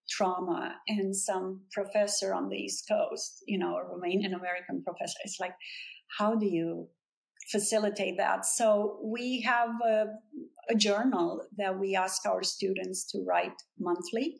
trauma 0.09 0.75
and 0.87 1.15
some 1.15 1.61
professor 1.71 2.33
on 2.33 2.49
the 2.49 2.55
East 2.55 2.87
Coast, 2.87 3.43
you 3.47 3.57
know, 3.57 3.75
a 3.75 3.83
Romanian 3.83 4.35
American 4.35 4.83
professor. 4.83 5.17
It's 5.23 5.39
like, 5.39 5.53
how 6.17 6.35
do 6.35 6.45
you 6.45 6.87
facilitate 7.51 8.17
that? 8.17 8.45
So 8.45 8.99
we 9.03 9.41
have 9.41 9.69
a, 9.85 10.05
a 10.69 10.75
journal 10.75 11.45
that 11.57 11.77
we 11.77 11.95
ask 11.95 12.25
our 12.25 12.43
students 12.43 13.05
to 13.11 13.23
write 13.27 13.53
monthly. 13.79 14.39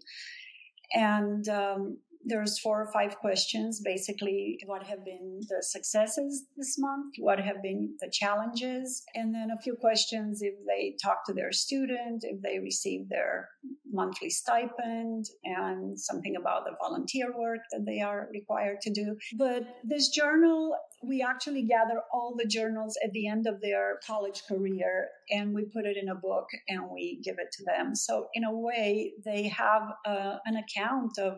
And 0.93 1.47
um, 1.49 1.97
there's 2.28 2.60
four 2.60 2.82
or 2.82 2.92
five 2.92 3.18
questions 3.18 3.82
basically 3.84 4.60
what 4.66 4.84
have 4.84 5.04
been 5.04 5.40
the 5.50 5.62
successes 5.62 6.46
this 6.56 6.78
month 6.78 7.13
what 7.20 7.40
have 7.40 7.62
been 7.62 7.96
the 8.00 8.10
challenges 8.12 9.04
and 9.16 9.34
then 9.34 9.50
a 9.52 9.62
few 9.62 9.76
questions 9.76 10.42
if 10.42 10.54
they 10.68 10.96
talk 11.04 11.26
to 11.26 11.34
their 11.34 11.52
student 11.52 12.24
if 12.24 12.42
they 12.42 12.60
receive 12.60 13.10
their 13.10 13.50
monthly 13.92 14.30
stipend 14.30 15.26
and 15.44 16.00
something 16.00 16.36
about 16.36 16.66
the 16.66 16.76
volunteer 16.82 17.28
work 17.38 17.60
that 17.72 17.86
they 17.86 18.02
are 18.02 18.30
required 18.32 18.82
to 18.82 18.92
do. 18.92 19.18
But 19.38 19.63
this 19.84 20.10
journal 20.10 20.76
we 21.04 21.22
actually 21.22 21.62
gather 21.62 22.02
all 22.12 22.36
the 22.36 22.48
journals 22.48 22.98
at 23.04 23.12
the 23.12 23.28
end 23.28 23.46
of 23.46 23.62
their 23.62 24.00
college 24.06 24.42
career 24.48 25.10
and 25.30 25.54
we 25.54 25.63
put 25.66 25.86
it 25.86 25.96
in 25.96 26.10
a 26.10 26.16
book 26.16 26.48
and 26.68 26.90
we 26.92 27.22
give 27.24 27.36
it 27.38 27.52
to 27.54 27.63
them. 27.66 27.94
So 27.96 28.28
in 28.34 28.44
a 28.44 28.52
way 28.52 29.13
they 29.24 29.44
have 29.44 29.84
uh, 30.06 30.38
an 30.46 30.56
account 30.58 31.20
of 31.20 31.38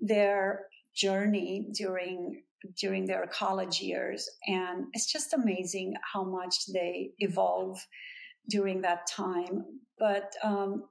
their 0.00 0.66
journey 0.94 1.68
during 1.72 2.42
during 2.76 3.06
their 3.06 3.26
college 3.32 3.80
years. 3.80 4.28
And 4.46 4.86
it's 4.92 5.10
just 5.10 5.32
amazing 5.32 5.94
how 6.12 6.24
much 6.24 6.54
they 6.72 7.10
evolve 7.18 7.78
during 8.50 8.82
that 8.82 9.06
time. 9.06 9.64
But 9.98 10.32
um, 10.42 10.84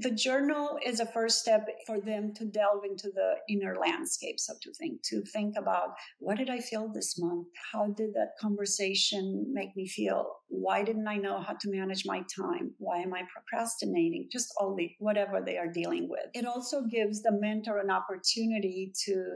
the 0.00 0.10
journal 0.10 0.78
is 0.84 1.00
a 1.00 1.06
first 1.06 1.40
step 1.40 1.68
for 1.86 2.00
them 2.00 2.32
to 2.34 2.44
delve 2.44 2.84
into 2.84 3.10
the 3.14 3.34
inner 3.48 3.76
landscape, 3.76 4.40
so 4.40 4.54
to 4.62 4.72
think, 4.72 5.02
to 5.04 5.22
think 5.22 5.56
about 5.58 5.94
what 6.18 6.38
did 6.38 6.48
I 6.48 6.60
feel 6.60 6.88
this 6.88 7.18
month? 7.18 7.48
How 7.72 7.88
did 7.88 8.14
that 8.14 8.32
conversation 8.40 9.46
make 9.52 9.76
me 9.76 9.86
feel? 9.86 10.36
Why 10.48 10.82
didn't 10.82 11.08
I 11.08 11.16
know 11.16 11.40
how 11.40 11.54
to 11.60 11.70
manage 11.70 12.04
my 12.06 12.22
time? 12.34 12.72
Why 12.78 12.98
am 12.98 13.12
I 13.12 13.22
procrastinating? 13.32 14.28
Just 14.32 14.52
all 14.58 14.74
the 14.74 14.90
whatever 14.98 15.40
they 15.44 15.58
are 15.58 15.68
dealing 15.68 16.08
with. 16.08 16.26
It 16.34 16.46
also 16.46 16.82
gives 16.82 17.22
the 17.22 17.32
mentor 17.32 17.78
an 17.78 17.90
opportunity 17.90 18.92
to 19.04 19.34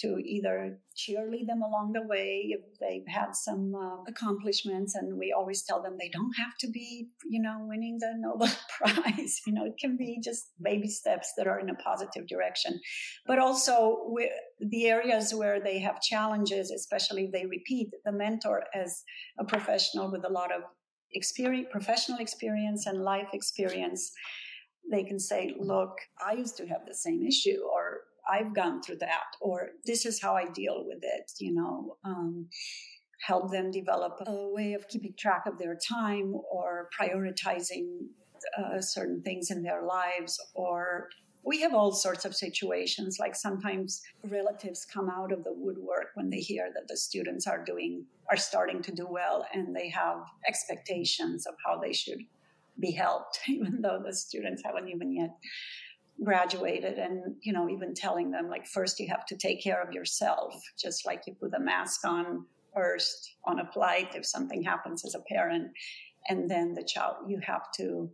to 0.00 0.18
either 0.18 0.78
cheerlead 0.96 1.46
them 1.46 1.62
along 1.62 1.92
the 1.92 2.02
way 2.02 2.48
if 2.50 2.60
they've 2.80 3.06
had 3.06 3.34
some 3.34 3.74
uh, 3.74 4.02
accomplishments 4.08 4.94
and 4.94 5.18
we 5.18 5.32
always 5.36 5.62
tell 5.62 5.82
them 5.82 5.96
they 5.98 6.10
don't 6.10 6.34
have 6.36 6.56
to 6.60 6.68
be 6.70 7.08
you 7.28 7.40
know 7.40 7.58
winning 7.60 7.98
the 8.00 8.12
nobel 8.18 8.52
prize. 8.78 9.40
You 9.46 9.54
know 9.54 9.64
it 9.64 9.78
can 9.80 9.96
be 9.96 10.20
just 10.22 10.52
baby 10.62 10.88
steps 10.88 11.32
that 11.36 11.46
are 11.46 11.60
in 11.60 11.70
a 11.70 11.74
positive 11.74 12.26
direction. 12.26 12.80
But 13.26 13.38
also 13.38 14.02
with 14.06 14.30
the 14.60 14.86
areas 14.86 15.34
where 15.34 15.60
they 15.60 15.78
have 15.80 16.00
challenges 16.00 16.70
especially 16.70 17.24
if 17.24 17.32
they 17.32 17.46
repeat 17.46 17.90
the 18.04 18.12
mentor 18.12 18.64
as 18.74 19.02
a 19.38 19.44
professional 19.44 20.10
with 20.10 20.24
a 20.24 20.32
lot 20.32 20.52
of 20.52 20.62
experience 21.12 21.68
professional 21.70 22.18
experience 22.18 22.86
and 22.86 23.02
life 23.02 23.28
experience 23.32 24.10
they 24.90 25.04
can 25.04 25.18
say 25.18 25.54
look 25.58 25.96
i 26.24 26.32
used 26.32 26.56
to 26.56 26.66
have 26.66 26.82
the 26.86 26.94
same 26.94 27.24
issue 27.26 27.58
or 27.72 28.00
I've 28.30 28.54
gone 28.54 28.82
through 28.82 28.98
that, 28.98 29.36
or 29.40 29.70
this 29.84 30.04
is 30.06 30.20
how 30.20 30.34
I 30.36 30.46
deal 30.46 30.84
with 30.86 31.00
it, 31.02 31.32
you 31.38 31.54
know. 31.54 31.96
Um, 32.04 32.48
help 33.26 33.50
them 33.50 33.70
develop 33.70 34.22
a 34.26 34.48
way 34.48 34.74
of 34.74 34.88
keeping 34.88 35.14
track 35.18 35.44
of 35.46 35.58
their 35.58 35.76
time 35.76 36.34
or 36.50 36.88
prioritizing 36.98 37.86
uh, 38.58 38.80
certain 38.80 39.22
things 39.22 39.50
in 39.50 39.62
their 39.62 39.82
lives 39.82 40.38
or 40.54 41.08
we 41.42 41.60
have 41.60 41.74
all 41.74 41.92
sorts 41.92 42.24
of 42.24 42.34
situations 42.34 43.18
like 43.20 43.34
sometimes 43.34 44.02
relatives 44.24 44.84
come 44.84 45.08
out 45.08 45.32
of 45.32 45.44
the 45.44 45.52
woodwork 45.52 46.08
when 46.14 46.28
they 46.28 46.40
hear 46.40 46.70
that 46.74 46.88
the 46.88 46.96
students 46.96 47.46
are 47.46 47.64
doing 47.64 48.04
are 48.28 48.36
starting 48.36 48.82
to 48.82 48.92
do 48.92 49.06
well 49.08 49.46
and 49.54 49.74
they 49.74 49.88
have 49.88 50.18
expectations 50.46 51.46
of 51.46 51.54
how 51.64 51.78
they 51.78 51.92
should 51.92 52.18
be 52.78 52.90
helped 52.90 53.38
even 53.48 53.80
though 53.80 54.02
the 54.04 54.12
students 54.12 54.62
haven't 54.64 54.88
even 54.88 55.12
yet 55.12 55.30
graduated 56.24 56.98
and 56.98 57.36
you 57.42 57.52
know 57.52 57.68
even 57.68 57.94
telling 57.94 58.30
them 58.30 58.48
like 58.48 58.66
first 58.66 58.98
you 58.98 59.06
have 59.08 59.26
to 59.26 59.36
take 59.36 59.62
care 59.62 59.82
of 59.82 59.92
yourself 59.92 60.54
just 60.78 61.04
like 61.04 61.22
you 61.26 61.34
put 61.34 61.52
a 61.54 61.60
mask 61.60 62.04
on 62.04 62.46
first 62.74 63.36
on 63.44 63.60
a 63.60 63.72
flight 63.72 64.14
if 64.14 64.24
something 64.24 64.62
happens 64.62 65.04
as 65.04 65.14
a 65.14 65.20
parent 65.28 65.70
and 66.28 66.50
then 66.50 66.74
the 66.74 66.84
child 66.84 67.16
you 67.28 67.38
have 67.46 67.62
to 67.76 68.10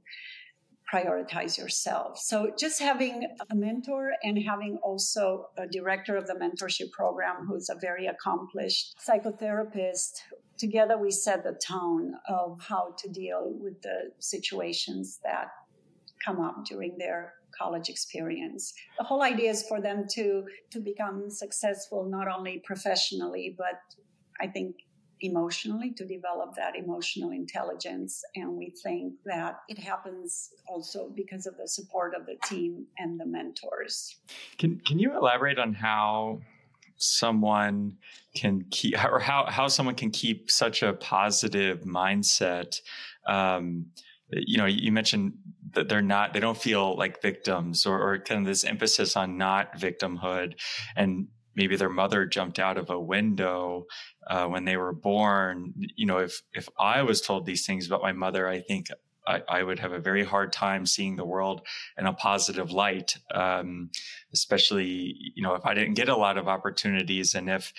prioritize 0.92 1.56
yourself. 1.56 2.18
So 2.18 2.52
just 2.58 2.78
having 2.78 3.26
a 3.50 3.54
mentor 3.54 4.12
and 4.22 4.38
having 4.38 4.78
also 4.82 5.46
a 5.56 5.66
director 5.66 6.16
of 6.16 6.26
the 6.26 6.34
mentorship 6.34 6.92
program 6.92 7.46
who's 7.46 7.70
a 7.70 7.76
very 7.80 8.06
accomplished 8.06 8.96
psychotherapist 8.98 10.20
together 10.58 10.98
we 10.98 11.10
set 11.10 11.42
the 11.42 11.58
tone 11.66 12.12
of 12.28 12.60
how 12.60 12.94
to 12.98 13.08
deal 13.08 13.52
with 13.58 13.80
the 13.82 14.10
situations 14.18 15.18
that 15.24 15.48
come 16.24 16.40
up 16.40 16.64
during 16.64 16.96
their 16.98 17.32
college 17.62 17.88
experience. 17.88 18.72
The 18.98 19.04
whole 19.04 19.22
idea 19.22 19.50
is 19.50 19.64
for 19.68 19.80
them 19.80 20.06
to 20.12 20.44
to 20.70 20.80
become 20.80 21.30
successful 21.30 22.08
not 22.08 22.26
only 22.28 22.62
professionally 22.64 23.54
but 23.56 23.78
I 24.40 24.46
think 24.48 24.76
emotionally 25.22 25.92
to 25.96 26.04
develop 26.04 26.54
that 26.56 26.74
emotional 26.76 27.30
intelligence 27.30 28.22
and 28.34 28.56
we 28.56 28.74
think 28.82 29.14
that 29.24 29.60
it 29.68 29.78
happens 29.78 30.50
also 30.66 31.10
because 31.14 31.46
of 31.46 31.56
the 31.56 31.68
support 31.68 32.12
of 32.14 32.26
the 32.26 32.36
team 32.48 32.86
and 32.98 33.20
the 33.20 33.26
mentors. 33.26 34.16
Can 34.58 34.80
can 34.80 34.98
you 34.98 35.16
elaborate 35.16 35.58
on 35.58 35.74
how 35.74 36.40
someone 36.96 37.96
can 38.34 38.64
keep 38.70 38.94
or 39.04 39.18
how 39.18 39.46
how 39.48 39.68
someone 39.68 39.94
can 39.94 40.10
keep 40.10 40.50
such 40.50 40.82
a 40.82 40.92
positive 40.92 41.80
mindset 41.82 42.80
um, 43.26 43.86
you 44.32 44.58
know 44.58 44.66
you 44.66 44.92
mentioned 44.92 45.32
that 45.74 45.88
they're 45.88 46.02
not 46.02 46.34
they 46.34 46.40
don't 46.40 46.56
feel 46.56 46.96
like 46.96 47.22
victims 47.22 47.86
or, 47.86 48.00
or 48.00 48.18
kind 48.18 48.40
of 48.40 48.46
this 48.46 48.64
emphasis 48.64 49.16
on 49.16 49.38
not 49.38 49.78
victimhood. 49.78 50.54
And 50.96 51.28
maybe 51.54 51.76
their 51.76 51.90
mother 51.90 52.24
jumped 52.26 52.58
out 52.58 52.78
of 52.78 52.90
a 52.90 52.98
window 52.98 53.86
uh, 54.26 54.46
when 54.46 54.64
they 54.64 54.76
were 54.76 54.92
born. 54.92 55.74
You 55.96 56.06
know 56.06 56.18
if 56.18 56.42
if 56.54 56.68
i 56.78 57.02
was 57.02 57.20
told 57.20 57.46
these 57.46 57.66
things 57.66 57.86
about 57.86 58.02
my 58.02 58.12
mother 58.12 58.48
i 58.48 58.60
think 58.60 58.88
I, 59.26 59.42
I, 59.48 59.62
would 59.62 59.78
have 59.78 59.92
a 59.92 60.00
very 60.00 60.24
hard 60.24 60.52
time 60.52 60.86
seeing 60.86 61.16
the 61.16 61.24
world 61.24 61.62
in 61.96 62.06
a 62.06 62.12
positive 62.12 62.72
light, 62.72 63.16
um, 63.32 63.90
especially 64.32 65.14
you 65.34 65.42
know 65.42 65.54
if 65.54 65.64
I 65.64 65.74
didn't 65.74 65.94
get 65.94 66.08
a 66.08 66.16
lot 66.16 66.38
of 66.38 66.48
opportunities 66.48 67.34
and 67.34 67.48
if 67.48 67.72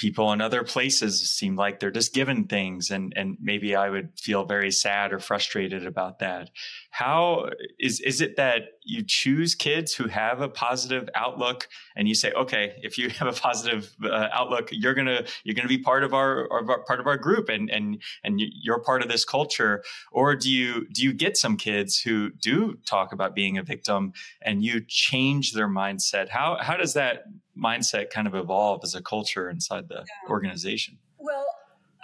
people 0.00 0.32
in 0.32 0.40
other 0.40 0.64
places 0.64 1.30
seem 1.30 1.56
like 1.56 1.78
they're 1.78 1.90
just 1.90 2.14
given 2.14 2.44
things 2.44 2.90
and 2.90 3.12
and 3.16 3.36
maybe 3.38 3.76
I 3.76 3.90
would 3.90 4.18
feel 4.18 4.46
very 4.46 4.70
sad 4.70 5.12
or 5.12 5.18
frustrated 5.18 5.86
about 5.86 6.20
that. 6.20 6.48
How 6.90 7.50
is 7.78 8.00
is 8.00 8.22
it 8.22 8.36
that 8.36 8.62
you 8.82 9.04
choose 9.06 9.54
kids 9.54 9.92
who 9.92 10.08
have 10.08 10.40
a 10.40 10.48
positive 10.48 11.06
outlook 11.14 11.68
and 11.96 12.08
you 12.08 12.14
say, 12.14 12.32
okay, 12.32 12.80
if 12.82 12.96
you 12.96 13.10
have 13.18 13.28
a 13.28 13.38
positive 13.38 13.94
uh, 14.02 14.28
outlook, 14.32 14.70
you're 14.72 14.94
gonna 14.94 15.24
you're 15.44 15.54
gonna 15.54 15.68
be 15.68 15.78
part 15.78 16.02
of 16.02 16.14
our, 16.14 16.50
our, 16.50 16.82
part 16.84 16.98
of 16.98 17.06
our 17.06 17.18
group 17.18 17.50
and 17.50 17.68
and 17.68 18.02
and 18.24 18.40
you're 18.40 18.80
part 18.80 19.02
of 19.02 19.08
this 19.10 19.26
culture, 19.26 19.84
or 20.10 20.34
do 20.34 20.50
you 20.50 20.88
do 20.88 21.02
you 21.02 21.12
get 21.12 21.36
some 21.36 21.58
kids 21.58 22.00
who 22.00 22.30
do 22.30 22.78
talk 22.86 23.12
about 23.12 23.34
being 23.34 23.58
a 23.58 23.62
victim 23.62 24.14
and 24.40 24.64
you 24.64 24.80
change 24.80 25.52
their 25.52 25.68
mindset? 25.68 26.30
How 26.30 26.56
how 26.58 26.78
does 26.78 26.94
that 26.94 27.24
mindset 27.62 28.10
kind 28.10 28.26
of 28.26 28.34
evolve 28.34 28.80
as 28.82 28.94
a 28.94 29.02
culture 29.02 29.50
inside 29.50 29.88
the 29.88 30.04
yeah. 30.06 30.30
organization? 30.30 30.98
Well, 31.18 31.46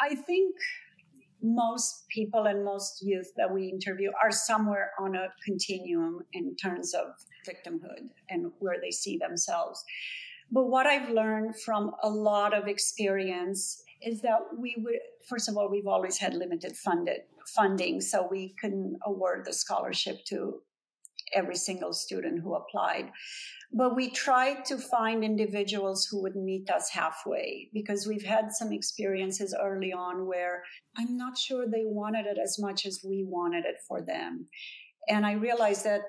I 0.00 0.14
think 0.14 0.54
most 1.42 2.08
people 2.08 2.44
and 2.44 2.64
most 2.64 3.02
youth 3.02 3.30
that 3.36 3.52
we 3.52 3.68
interview 3.68 4.10
are 4.22 4.32
somewhere 4.32 4.92
on 4.98 5.14
a 5.14 5.28
continuum 5.44 6.20
in 6.32 6.56
terms 6.56 6.94
of 6.94 7.06
victimhood 7.46 8.08
and 8.28 8.50
where 8.58 8.76
they 8.80 8.90
see 8.90 9.18
themselves. 9.18 9.84
But 10.50 10.66
what 10.66 10.86
I've 10.86 11.10
learned 11.10 11.60
from 11.60 11.92
a 12.02 12.08
lot 12.08 12.54
of 12.54 12.68
experience 12.68 13.82
is 14.02 14.20
that 14.22 14.38
we 14.58 14.74
would, 14.78 14.98
first 15.28 15.48
of 15.48 15.56
all, 15.56 15.70
we've 15.70 15.86
always 15.86 16.18
had 16.18 16.34
limited 16.34 16.76
funded 16.76 17.20
funding, 17.54 18.00
so 18.00 18.28
we 18.30 18.54
couldn't 18.60 18.96
award 19.04 19.44
the 19.44 19.52
scholarship 19.52 20.24
to 20.26 20.60
every 21.32 21.56
single 21.56 21.92
student 21.92 22.40
who 22.42 22.54
applied. 22.54 23.10
But 23.76 23.94
we 23.94 24.08
tried 24.08 24.64
to 24.66 24.78
find 24.78 25.22
individuals 25.22 26.06
who 26.10 26.22
would 26.22 26.34
meet 26.34 26.70
us 26.70 26.88
halfway 26.88 27.68
because 27.74 28.06
we've 28.06 28.24
had 28.24 28.50
some 28.50 28.72
experiences 28.72 29.54
early 29.60 29.92
on 29.92 30.26
where 30.26 30.62
I'm 30.96 31.18
not 31.18 31.36
sure 31.36 31.66
they 31.66 31.84
wanted 31.84 32.24
it 32.24 32.38
as 32.42 32.58
much 32.58 32.86
as 32.86 33.04
we 33.04 33.26
wanted 33.28 33.66
it 33.66 33.76
for 33.86 34.00
them. 34.00 34.46
And 35.10 35.26
I 35.26 35.32
realized 35.32 35.84
that 35.84 36.00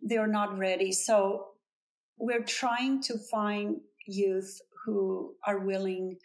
they're 0.00 0.28
not 0.28 0.56
ready. 0.56 0.92
So 0.92 1.48
we're 2.16 2.44
trying 2.44 3.02
to 3.02 3.18
find 3.18 3.80
youth 4.06 4.60
who 4.84 5.34
are 5.44 5.58
willing 5.58 6.18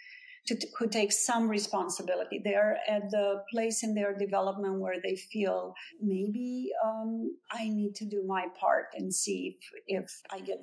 to, 0.46 0.68
who 0.78 0.88
take 0.88 1.12
some 1.12 1.50
responsibility. 1.50 2.42
They're 2.44 2.78
at 2.88 3.10
the 3.10 3.42
place 3.52 3.82
in 3.82 3.96
their 3.96 4.16
development 4.16 4.80
where 4.80 5.02
they 5.04 5.16
feel 5.16 5.74
maybe 6.00 6.70
um, 6.86 7.36
I 7.52 7.70
need 7.70 7.96
to 7.96 8.06
do 8.06 8.24
my 8.28 8.46
part 8.60 8.90
and 8.94 9.12
see 9.12 9.58
if, 9.88 10.04
if 10.04 10.12
I 10.32 10.42
get 10.42 10.60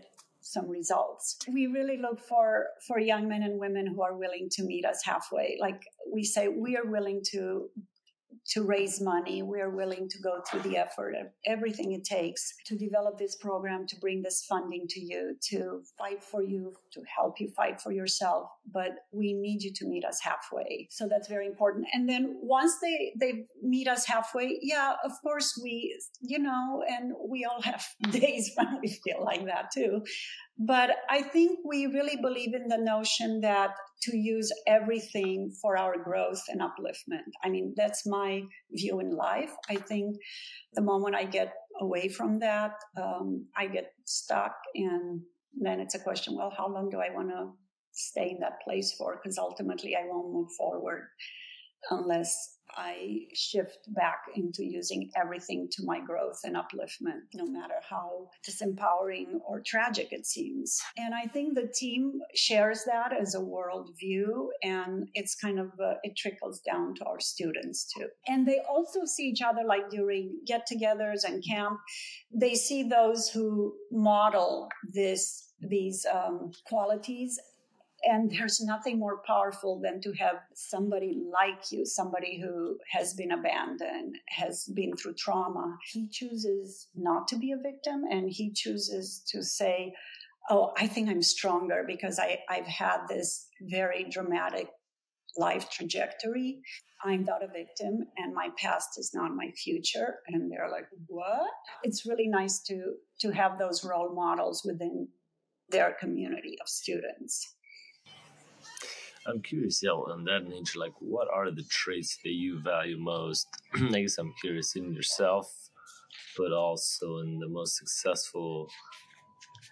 some 0.49 0.69
results. 0.69 1.37
We 1.47 1.67
really 1.67 1.99
look 1.99 2.21
for 2.21 2.67
for 2.87 2.99
young 2.99 3.29
men 3.29 3.43
and 3.43 3.61
women 3.61 3.87
who 3.87 4.03
are 4.03 4.17
willing 4.17 4.49
to 4.53 4.63
meet 4.63 4.85
us 4.85 5.03
halfway. 5.05 5.59
Like 5.61 5.83
we 6.13 6.25
say, 6.25 6.49
we 6.49 6.77
are 6.77 6.87
willing 6.87 7.23
to 7.33 7.69
to 8.49 8.63
raise 8.63 9.01
money. 9.01 9.43
We're 9.43 9.71
willing 9.71 10.09
to 10.09 10.19
go 10.23 10.41
through 10.41 10.63
the 10.63 10.77
effort 10.77 11.15
of 11.15 11.27
everything 11.47 11.93
it 11.93 12.05
takes 12.05 12.55
to 12.67 12.77
develop 12.77 13.19
this 13.19 13.37
program, 13.37 13.87
to 13.89 13.97
bring 13.97 14.23
this 14.23 14.45
funding 14.49 14.87
to 14.89 15.01
you, 15.01 15.37
to 15.51 15.83
fight 15.99 16.23
for 16.23 16.43
you, 16.43 16.75
to 16.93 17.03
help 17.15 17.41
you 17.41 17.51
fight 17.57 17.81
for 17.81 17.93
yourself. 17.93 18.49
But 18.73 18.93
we 19.13 19.35
need 19.35 19.63
you 19.63 19.73
to 19.75 19.87
meet 19.87 20.05
us 20.05 20.21
halfway. 20.23 20.89
So 20.91 21.09
that's 21.09 21.29
very 21.29 21.47
important. 21.47 21.87
And 21.93 22.09
then 22.09 22.39
once 22.41 22.75
they, 22.81 23.13
they 23.19 23.47
meet 23.63 23.89
us 23.89 24.07
halfway, 24.07 24.59
yeah, 24.63 24.95
of 25.05 25.13
course 25.23 25.59
we, 25.63 25.99
you 26.21 26.39
know, 26.39 26.83
and 26.89 27.13
we 27.29 27.45
all 27.45 27.63
have 27.63 27.85
days 28.11 28.51
when 28.57 28.79
we 28.83 28.89
feel 28.89 29.23
like 29.25 29.45
that 29.47 29.71
too. 29.73 30.03
But 30.59 30.91
I 31.09 31.23
think 31.23 31.61
we 31.65 31.87
really 31.87 32.17
believe 32.17 32.55
in 32.55 32.69
the 32.69 32.79
notion 32.79 33.41
that 33.43 33.71
to 34.03 34.17
use 34.17 34.53
everything 34.67 35.53
for 35.61 35.77
our 35.77 35.97
growth 36.03 36.43
and 36.49 36.61
upliftment. 36.61 37.31
I 37.43 37.49
mean, 37.49 37.75
that's 37.77 38.07
my 38.07 38.43
view 38.73 39.01
in 39.01 39.17
life. 39.17 39.53
I 39.69 39.77
think 39.77 40.17
the 40.75 40.83
moment 40.83 41.17
I 41.17 41.25
get 41.25 41.53
away 41.81 42.09
from 42.09 42.39
that, 42.41 42.73
um, 43.01 43.47
I 43.57 43.67
get 43.67 43.93
stuck. 44.05 44.55
And 44.75 45.21
then 45.55 45.81
it's 45.81 45.95
a 45.95 46.01
question 46.01 46.37
well, 46.37 46.53
how 46.57 46.69
long 46.69 46.91
do 46.91 47.01
I 47.01 47.11
want 47.11 47.31
to 47.31 47.51
stay 47.93 48.31
in 48.31 48.41
that 48.41 48.61
place 48.63 48.95
for? 48.97 49.19
Because 49.21 49.39
ultimately 49.39 49.97
I 49.97 50.07
won't 50.07 50.33
move 50.33 50.49
forward 50.57 51.09
unless 51.91 52.59
I 52.77 53.27
shift 53.35 53.79
back 53.89 54.21
into 54.37 54.65
using 54.65 55.11
everything 55.17 55.69
to 55.73 55.85
my 55.85 56.01
growth 56.01 56.41
and 56.45 56.55
upliftment, 56.55 57.23
no 57.35 57.47
matter 57.47 57.75
how 57.89 58.29
disempowering 58.47 59.41
or 59.47 59.61
tragic 59.61 60.09
it 60.13 60.27
seems. 60.27 60.79
And 60.97 61.15
I 61.15 61.27
think 61.27 61.55
the 61.55 61.73
team 61.75 62.21
shares 62.35 62.85
that 62.87 63.13
as 63.13 63.35
a 63.35 63.41
worldview, 63.41 64.49
and 64.63 65.09
it's 65.15 65.35
kind 65.35 65.59
of 65.59 65.69
uh, 65.83 65.95
it 66.03 66.17
trickles 66.17 66.61
down 66.61 66.95
to 66.97 67.05
our 67.05 67.21
students 67.21 67.91
too. 67.93 68.07
And 68.27 68.47
they 68.47 68.61
also 68.69 69.05
see 69.05 69.25
each 69.25 69.43
other 69.43 69.65
like 69.67 69.91
during 69.91 70.39
get-togethers 70.47 71.25
and 71.25 71.43
camp. 71.45 71.79
They 72.33 72.55
see 72.55 72.83
those 72.85 73.29
who 73.29 73.75
model 73.91 74.69
this 74.93 75.53
these 75.61 76.07
um, 76.13 76.53
qualities 76.67 77.39
and 78.05 78.31
there's 78.31 78.61
nothing 78.61 78.99
more 78.99 79.23
powerful 79.27 79.81
than 79.81 80.01
to 80.03 80.13
have 80.13 80.37
somebody 80.55 81.21
like 81.33 81.73
you, 81.73 81.85
somebody 81.85 82.41
who 82.41 82.79
has 82.93 83.15
been 83.15 83.33
abandoned, 83.33 84.17
has 84.29 84.65
been 84.75 84.97
through 84.97 85.15
trauma. 85.15 85.77
He 85.93 86.09
chooses 86.09 86.89
not 86.95 87.27
to 87.29 87.37
be 87.37 87.53
a 87.53 87.57
victim 87.57 88.05
and 88.11 88.31
he 88.31 88.53
chooses 88.53 89.23
to 89.31 89.43
say, 89.43 89.95
Oh, 90.51 90.73
I 90.79 90.87
think 90.87 91.11
I'm 91.11 91.23
stronger 91.23 91.85
because 91.87 92.19
I, 92.19 92.39
I've 92.49 92.67
had 92.67 93.01
this 93.07 93.49
very 93.61 94.07
dramatic 94.11 94.69
life 95.37 95.69
trajectory. 95.71 96.61
I'm 97.05 97.25
not 97.25 97.45
a 97.45 97.49
victim 97.49 98.07
and 98.17 98.35
my 98.35 98.49
past 98.59 98.99
is 98.99 99.13
not 99.13 99.35
my 99.35 99.51
future. 99.51 100.17
And 100.29 100.51
they're 100.51 100.71
like, 100.71 100.89
what? 101.07 101.51
It's 101.83 102.07
really 102.07 102.29
nice 102.29 102.61
to, 102.63 102.95
to 103.21 103.31
have 103.31 103.59
those 103.59 103.85
role 103.85 104.15
models 104.15 104.63
within 104.65 105.09
their 105.69 105.97
community 106.01 106.57
of 106.61 106.69
students. 106.69 107.57
I'm 109.29 109.43
curious, 109.43 109.83
yeah, 109.83 109.91
on 109.91 110.25
that 110.25 110.49
nature, 110.49 110.79
like 110.79 110.95
what 111.01 111.29
are 111.33 111.51
the 111.51 111.65
traits 111.65 112.19
that 112.25 112.31
you 112.31 112.61
value 112.61 112.99
most? 112.99 113.47
I 113.75 114.01
guess 114.01 114.19
I'm 114.19 114.33
curious 114.41 114.75
in 114.77 114.93
yourself, 114.93 115.53
but 116.37 116.53
also 116.53 117.19
in 117.19 117.39
the 117.39 117.49
most 117.49 117.77
successful 117.77 118.69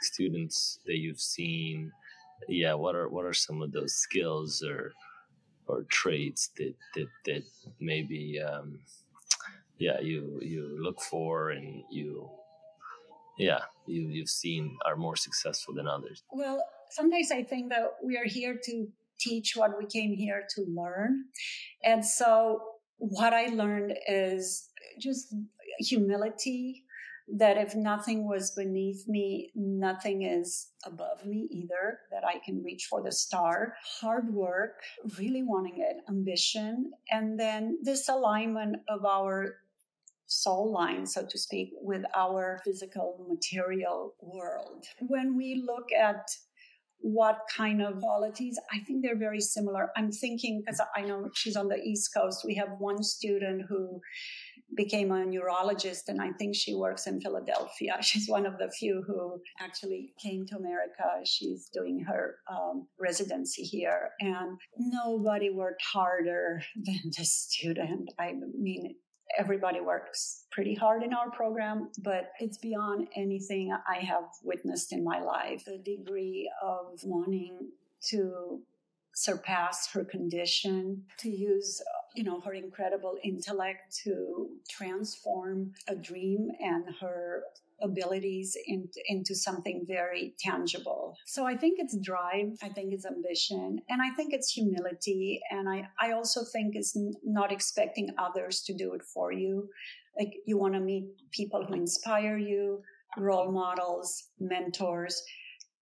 students 0.01 0.79
that 0.87 0.99
you've 0.99 1.21
seen. 1.21 1.91
Yeah, 2.49 2.75
what 2.75 2.95
are 2.95 3.09
what 3.09 3.25
are 3.25 3.33
some 3.33 3.63
of 3.63 3.73
those 3.73 3.95
skills 3.95 4.63
or 4.63 4.93
or 5.67 5.85
traits 5.91 6.51
that 6.59 6.75
that 6.95 7.09
that 7.25 7.43
maybe 7.81 8.41
um, 8.41 8.79
yeah 9.79 10.01
you 10.01 10.39
you 10.43 10.79
look 10.81 11.01
for 11.01 11.51
and 11.51 11.83
you 11.91 12.29
yeah 13.39 13.61
you 13.87 14.09
you've 14.09 14.29
seen 14.29 14.77
are 14.87 14.97
more 14.97 15.17
successful 15.17 15.75
than 15.75 15.87
others 15.87 16.23
well 16.33 16.65
sometimes 16.91 17.31
i 17.31 17.43
think 17.43 17.69
that 17.69 17.91
we 18.03 18.17
are 18.17 18.25
here 18.25 18.59
to 18.63 18.89
teach 19.19 19.55
what 19.57 19.73
we 19.79 19.87
came 19.87 20.15
here 20.15 20.45
to 20.55 20.65
learn. 20.69 21.25
And 21.85 22.05
so 22.05 22.61
what 22.99 23.33
I 23.33 23.47
learned 23.47 23.95
is 24.09 24.71
just 25.01 25.35
humility, 25.79 26.85
that 27.29 27.57
if 27.57 27.75
nothing 27.75 28.29
was 28.29 28.53
beneath 28.53 29.09
me, 29.09 29.51
nothing 29.57 30.23
is 30.23 30.69
above 30.85 31.27
me 31.27 31.49
either, 31.51 31.99
that 32.13 32.25
I 32.25 32.39
can 32.45 32.63
reach 32.63 32.87
for 32.89 33.03
the 33.03 33.11
star. 33.11 33.75
Hard 34.01 34.33
work, 34.33 34.81
really 35.19 35.43
wanting 35.43 35.79
it, 35.79 35.97
ambition, 36.09 36.93
and 37.11 37.39
then 37.39 37.79
this 37.83 38.09
alignment 38.09 38.77
of 38.89 39.05
our 39.05 39.57
soul 40.27 40.73
line, 40.73 41.07
so 41.07 41.27
to 41.29 41.39
speak, 41.39 41.73
with 41.81 42.03
our 42.15 42.61
physical 42.65 43.27
material 43.29 44.15
world. 44.21 44.85
When 45.01 45.37
we 45.37 45.65
look 45.67 45.93
at 45.93 46.29
what 47.01 47.39
kind 47.55 47.83
of 47.83 48.01
qualities, 48.01 48.59
I 48.73 48.81
think 48.81 49.03
they're 49.03 49.19
very 49.19 49.41
similar. 49.41 49.91
I'm 49.97 50.11
thinking, 50.11 50.63
because 50.65 50.81
I 50.97 51.03
know 51.03 51.31
she's 51.35 51.57
on 51.57 51.69
the 51.69 51.77
East 51.77 52.13
Coast, 52.15 52.45
we 52.45 52.55
have 52.57 52.71
one 52.79 53.03
student 53.03 53.67
who 53.69 54.01
became 54.75 55.13
a 55.13 55.25
neurologist 55.25 56.09
and 56.09 56.21
I 56.21 56.33
think 56.33 56.55
she 56.57 56.75
works 56.75 57.07
in 57.07 57.21
Philadelphia. 57.21 57.99
She's 58.01 58.29
one 58.29 58.47
of 58.47 58.59
the 58.59 58.71
few 58.71 59.05
who 59.07 59.41
actually 59.61 60.13
came 60.21 60.45
to 60.47 60.57
America. 60.57 61.05
She's 61.25 61.69
doing 61.73 62.05
her 62.09 62.37
um, 62.51 62.89
residency 62.99 63.63
here 63.63 64.11
and 64.21 64.59
nobody 64.77 65.51
worked 65.51 65.83
harder 65.83 66.63
than 66.77 67.13
this 67.17 67.33
student. 67.33 68.11
I 68.19 68.33
mean, 68.59 68.97
everybody 69.39 69.81
works 69.81 70.45
pretty 70.51 70.75
hard 70.75 71.03
in 71.03 71.13
our 71.13 71.31
program, 71.31 71.91
but 72.03 72.31
it's 72.41 72.59
beyond 72.59 73.09
anything 73.17 73.77
I 73.89 73.99
have 74.05 74.25
witnessed 74.43 74.93
in 74.93 75.05
my 75.05 75.21
life. 75.21 75.65
The 75.65 75.79
degree 75.79 76.51
of 76.63 77.01
wanting 77.05 77.71
to 78.09 78.61
surpass 79.15 79.91
her 79.93 80.05
condition, 80.05 81.03
to 81.19 81.31
use 81.31 81.83
you 82.15 82.25
know 82.25 82.41
her 82.41 82.55
incredible 82.55 83.17
intellect 83.23 83.95
to 84.05 84.49
transform 84.69 85.73
a 85.89 85.95
dream 85.95 86.49
and 86.61 86.85
her 87.01 87.43
abilities 87.83 88.57
in, 88.67 88.89
into 89.09 89.35
something 89.35 89.85
very 89.87 90.35
tangible. 90.39 91.17
So 91.27 91.47
I 91.47 91.57
think 91.57 91.79
it's 91.79 91.97
drive, 91.99 92.57
I 92.63 92.69
think 92.69 92.93
it's 92.93 93.07
ambition, 93.07 93.81
and 93.89 94.01
I 94.03 94.11
think 94.17 94.33
it's 94.33 94.51
humility. 94.51 95.41
And 95.51 95.69
I, 95.69 95.89
I 96.01 96.13
also 96.13 96.43
think 96.53 96.75
it's 96.75 96.97
not 97.25 97.53
expecting 97.53 98.11
others 98.19 98.63
to 98.63 98.75
do 98.75 98.95
it 98.95 99.03
for 99.03 99.33
you. 99.33 99.69
Like 100.19 100.35
you 100.47 100.59
want 100.59 100.75
to 100.75 100.81
meet 100.81 101.05
people 101.31 101.65
who 101.65 101.75
inspire 101.75 102.39
you, 102.39 102.83
role 103.19 103.53
models, 103.53 104.29
mentors 104.41 105.23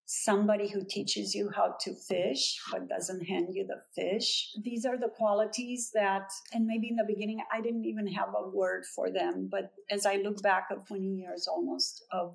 somebody 0.07 0.69
who 0.69 0.85
teaches 0.88 1.35
you 1.35 1.51
how 1.55 1.75
to 1.81 1.95
fish 1.95 2.59
but 2.71 2.88
doesn't 2.88 3.25
hand 3.25 3.49
you 3.53 3.67
the 3.67 3.81
fish. 3.95 4.53
These 4.62 4.85
are 4.85 4.99
the 4.99 5.09
qualities 5.09 5.90
that, 5.95 6.31
and 6.53 6.67
maybe 6.67 6.88
in 6.88 6.97
the 6.97 7.05
beginning 7.07 7.43
I 7.53 7.61
didn't 7.61 7.87
even 7.87 8.07
have 8.09 8.29
a 8.37 8.49
word 8.49 8.85
for 8.95 9.11
them, 9.11 9.49
but 9.51 9.73
as 9.90 10.05
I 10.05 10.17
look 10.17 10.43
back 10.43 10.69
of 10.71 10.87
20 10.87 11.07
years 11.07 11.49
almost 11.49 12.05
of 12.12 12.35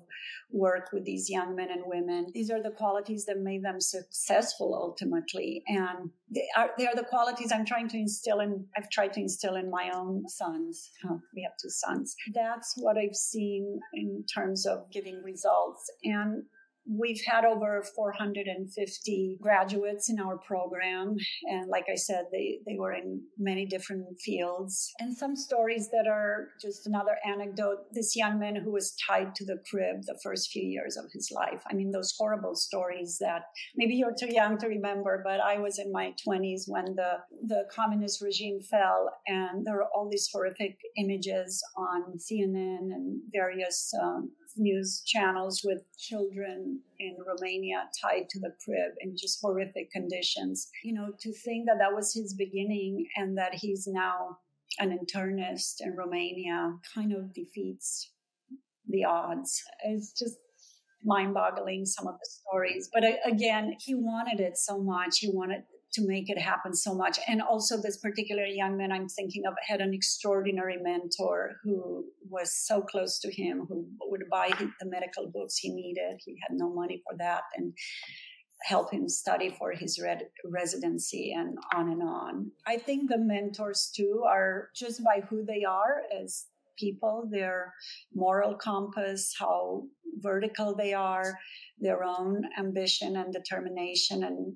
work 0.50 0.88
with 0.92 1.04
these 1.04 1.30
young 1.30 1.54
men 1.54 1.70
and 1.70 1.82
women, 1.84 2.26
these 2.34 2.50
are 2.50 2.62
the 2.62 2.70
qualities 2.70 3.24
that 3.26 3.38
made 3.38 3.64
them 3.64 3.80
successful 3.80 4.74
ultimately. 4.74 5.62
And 5.68 6.10
they 6.34 6.48
are, 6.56 6.70
they 6.76 6.86
are 6.86 6.94
the 6.94 7.04
qualities 7.04 7.52
I'm 7.52 7.66
trying 7.66 7.88
to 7.90 7.98
instill 7.98 8.40
in, 8.40 8.66
I've 8.76 8.90
tried 8.90 9.12
to 9.14 9.20
instill 9.20 9.54
in 9.54 9.70
my 9.70 9.90
own 9.94 10.28
sons. 10.28 10.90
Oh, 11.08 11.20
we 11.34 11.42
have 11.42 11.52
two 11.60 11.70
sons. 11.70 12.16
That's 12.34 12.74
what 12.76 12.96
I've 12.96 13.14
seen 13.14 13.80
in 13.94 14.24
terms 14.32 14.66
of 14.66 14.90
giving 14.90 15.22
results. 15.22 15.90
And 16.04 16.44
We've 16.88 17.20
had 17.26 17.44
over 17.44 17.84
450 17.94 19.38
graduates 19.40 20.10
in 20.10 20.18
our 20.20 20.38
program. 20.38 21.16
And 21.44 21.68
like 21.68 21.86
I 21.90 21.96
said, 21.96 22.24
they, 22.32 22.58
they 22.66 22.76
were 22.78 22.92
in 22.92 23.22
many 23.38 23.66
different 23.66 24.20
fields. 24.20 24.92
And 24.98 25.16
some 25.16 25.36
stories 25.36 25.88
that 25.90 26.06
are 26.10 26.48
just 26.60 26.86
another 26.86 27.16
anecdote 27.24 27.78
this 27.92 28.16
young 28.16 28.38
man 28.38 28.56
who 28.56 28.72
was 28.72 28.94
tied 29.06 29.34
to 29.36 29.44
the 29.44 29.58
crib 29.70 30.02
the 30.06 30.18
first 30.22 30.50
few 30.50 30.62
years 30.62 30.96
of 30.96 31.04
his 31.12 31.30
life. 31.34 31.62
I 31.70 31.74
mean, 31.74 31.90
those 31.90 32.14
horrible 32.18 32.54
stories 32.54 33.18
that 33.20 33.42
maybe 33.76 33.94
you're 33.94 34.14
too 34.18 34.32
young 34.32 34.58
to 34.58 34.66
remember, 34.66 35.22
but 35.24 35.40
I 35.40 35.58
was 35.58 35.78
in 35.78 35.92
my 35.92 36.14
20s 36.26 36.62
when 36.66 36.96
the, 36.96 37.18
the 37.46 37.64
communist 37.74 38.22
regime 38.22 38.60
fell. 38.60 39.10
And 39.26 39.66
there 39.66 39.76
were 39.76 39.88
all 39.94 40.08
these 40.10 40.28
horrific 40.32 40.78
images 40.96 41.62
on 41.76 42.18
CNN 42.18 42.92
and 42.92 43.20
various 43.32 43.92
um, 44.02 44.30
news 44.56 45.02
channels 45.06 45.62
with 45.64 45.82
children 45.98 46.80
in 46.98 47.16
Romania 47.26 47.84
tied 48.02 48.28
to 48.30 48.40
the 48.40 48.52
crib 48.64 48.92
in 49.00 49.16
just 49.16 49.40
horrific 49.42 49.90
conditions. 49.90 50.68
You 50.84 50.94
know, 50.94 51.08
to 51.20 51.32
think 51.32 51.66
that 51.66 51.78
that 51.78 51.94
was 51.94 52.14
his 52.14 52.34
beginning 52.34 53.06
and 53.16 53.36
that 53.38 53.54
he's 53.54 53.86
now 53.86 54.38
an 54.78 54.96
internist 54.96 55.76
in 55.80 55.96
Romania 55.96 56.76
kind 56.94 57.12
of 57.12 57.34
defeats 57.34 58.12
the 58.88 59.04
odds. 59.04 59.62
It's 59.84 60.12
just 60.12 60.36
mind 61.04 61.34
boggling, 61.34 61.86
some 61.86 62.06
of 62.06 62.14
the 62.14 62.28
stories. 62.28 62.88
But 62.92 63.04
uh, 63.04 63.12
again, 63.24 63.76
he 63.80 63.94
wanted 63.94 64.40
it 64.40 64.56
so 64.56 64.80
much. 64.82 65.18
He 65.18 65.30
wanted 65.32 65.62
to 65.92 66.06
make 66.06 66.30
it 66.30 66.40
happen 66.40 66.74
so 66.74 66.94
much. 66.94 67.18
And 67.28 67.42
also, 67.42 67.80
this 67.80 67.98
particular 67.98 68.44
young 68.44 68.76
man 68.76 68.92
I'm 68.92 69.08
thinking 69.08 69.42
of 69.46 69.54
had 69.66 69.80
an 69.80 69.92
extraordinary 69.94 70.76
mentor 70.80 71.52
who 71.64 72.04
was 72.28 72.52
so 72.54 72.82
close 72.82 73.18
to 73.20 73.32
him, 73.32 73.66
who 73.68 73.86
would 74.02 74.24
buy 74.30 74.50
the 74.58 74.86
medical 74.86 75.30
books 75.32 75.56
he 75.56 75.72
needed. 75.72 76.20
He 76.24 76.36
had 76.48 76.56
no 76.56 76.72
money 76.72 77.02
for 77.08 77.16
that. 77.18 77.42
And 77.56 77.72
help 78.62 78.92
him 78.92 79.08
study 79.08 79.54
for 79.58 79.72
his 79.72 79.98
red 80.02 80.22
residency 80.44 81.32
and 81.36 81.56
on 81.74 81.90
and 81.90 82.02
on. 82.02 82.50
I 82.66 82.76
think 82.76 83.08
the 83.08 83.18
mentors 83.18 83.90
too 83.94 84.22
are 84.28 84.68
just 84.76 85.02
by 85.02 85.22
who 85.28 85.44
they 85.46 85.64
are 85.64 86.02
as 86.22 86.46
people, 86.78 87.28
their 87.30 87.72
moral 88.14 88.54
compass, 88.54 89.34
how 89.38 89.84
vertical 90.18 90.74
they 90.74 90.94
are, 90.94 91.38
their 91.78 92.02
own 92.04 92.42
ambition 92.58 93.16
and 93.16 93.32
determination 93.32 94.24
and 94.24 94.54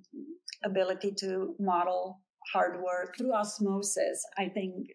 ability 0.65 1.13
to 1.21 1.55
model 1.59 2.21
hard 2.53 2.81
work 2.83 3.17
through 3.17 3.33
osmosis. 3.35 4.25
I 4.39 4.49
think 4.49 4.89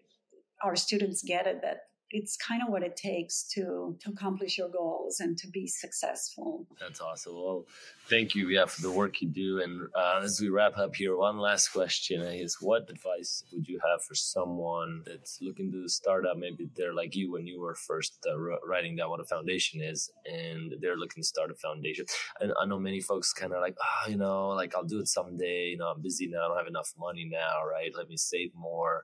our 0.64 0.76
students 0.76 1.24
get 1.24 1.48
it 1.48 1.62
that 1.62 1.78
it's 2.12 2.36
kind 2.38 2.62
of 2.62 2.70
what 2.70 2.84
it 2.84 2.96
takes 2.96 3.44
to 3.44 3.96
to 4.02 4.10
accomplish 4.10 4.58
your 4.58 4.70
goals 4.70 5.20
and 5.20 5.38
to 5.38 5.48
be 5.48 5.68
successful. 5.68 6.66
That's 6.80 7.02
awesome. 7.02 7.36
Well, 7.36 7.66
thank 8.10 8.36
you, 8.36 8.50
yeah, 8.50 8.66
for 8.66 8.82
the 8.82 8.92
work 8.92 9.22
you 9.22 9.30
do. 9.30 9.62
And 9.62 9.88
uh, 9.96 10.22
as 10.24 10.40
we 10.42 10.50
wrap 10.50 10.78
up 10.78 10.96
here, 10.96 11.16
one 11.16 11.38
last 11.38 11.70
question 11.70 12.22
is: 12.22 12.58
What 12.60 12.90
advice 12.90 13.44
would 13.52 13.68
you 13.68 13.80
have 13.88 14.04
for 14.04 14.16
someone 14.16 15.04
that's 15.06 15.40
looking 15.42 15.72
to 15.72 15.88
start 15.88 16.26
up? 16.26 16.38
Maybe 16.38 16.70
they're 16.76 16.94
like 16.94 17.16
you 17.16 17.32
when 17.32 17.46
you 17.46 17.60
were 17.60 17.76
first 17.76 18.18
uh, 18.30 18.38
writing 18.68 18.96
down 18.96 19.10
what 19.10 19.20
a 19.20 19.26
foundation 19.26 19.82
is, 19.82 20.12
and 20.26 20.74
they're 20.82 20.98
looking 20.98 21.22
to 21.22 21.28
start 21.28 21.52
a 21.52 21.56
foundation. 21.56 22.06
And 22.40 22.54
I 22.60 22.66
know 22.66 22.80
many 22.80 23.02
folks 23.02 23.34
kind 23.34 23.54
of 23.54 23.62
like, 23.62 23.76
oh, 23.82 24.10
you 24.10 24.18
know, 24.18 24.50
like 24.50 24.76
I'll 24.76 24.84
do 24.84 25.00
it 25.00 25.08
someday. 25.08 25.70
You 25.70 25.78
know, 25.78 25.88
I'm 25.88 26.02
busy 26.02 26.28
now. 26.28 26.46
I 26.46 26.48
don't 26.48 26.58
have 26.58 26.68
enough 26.68 26.94
money 26.98 27.28
now, 27.32 27.66
right? 27.70 27.92
Let 27.96 28.10
me 28.10 28.18
save 28.18 28.52
more 28.56 29.04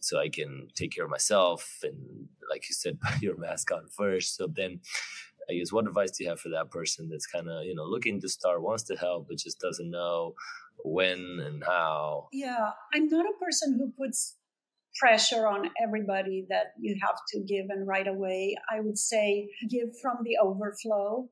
so 0.00 0.18
I 0.18 0.28
can 0.28 0.68
take 0.74 0.94
care 0.94 1.04
of 1.04 1.10
myself 1.10 1.80
and, 1.82 2.28
like 2.50 2.68
you 2.68 2.74
said, 2.74 3.00
put 3.12 3.22
your 3.22 3.36
mask 3.36 3.70
on 3.72 3.88
first. 3.88 4.36
So 4.36 4.46
then, 4.46 4.80
I 5.50 5.54
guess, 5.54 5.72
what 5.72 5.86
advice 5.86 6.12
do 6.12 6.24
you 6.24 6.30
have 6.30 6.40
for 6.40 6.50
that 6.50 6.70
person 6.70 7.08
that's 7.08 7.26
kind 7.26 7.48
of, 7.48 7.64
you 7.64 7.74
know, 7.74 7.84
looking 7.84 8.20
to 8.20 8.28
start, 8.28 8.62
wants 8.62 8.84
to 8.84 8.96
help, 8.96 9.28
but 9.28 9.38
just 9.38 9.60
doesn't 9.60 9.90
know 9.90 10.34
when 10.84 11.40
and 11.44 11.62
how? 11.64 12.28
Yeah, 12.32 12.70
I'm 12.94 13.08
not 13.08 13.26
a 13.26 13.44
person 13.44 13.78
who 13.78 13.92
puts 13.98 14.36
pressure 14.98 15.46
on 15.46 15.70
everybody 15.82 16.46
that 16.48 16.72
you 16.80 16.96
have 17.02 17.16
to 17.32 17.40
give 17.40 17.66
and 17.68 17.86
right 17.86 18.06
away. 18.06 18.56
I 18.70 18.80
would 18.80 18.98
say 18.98 19.48
give 19.70 19.90
from 20.02 20.18
the 20.24 20.38
overflow 20.42 21.28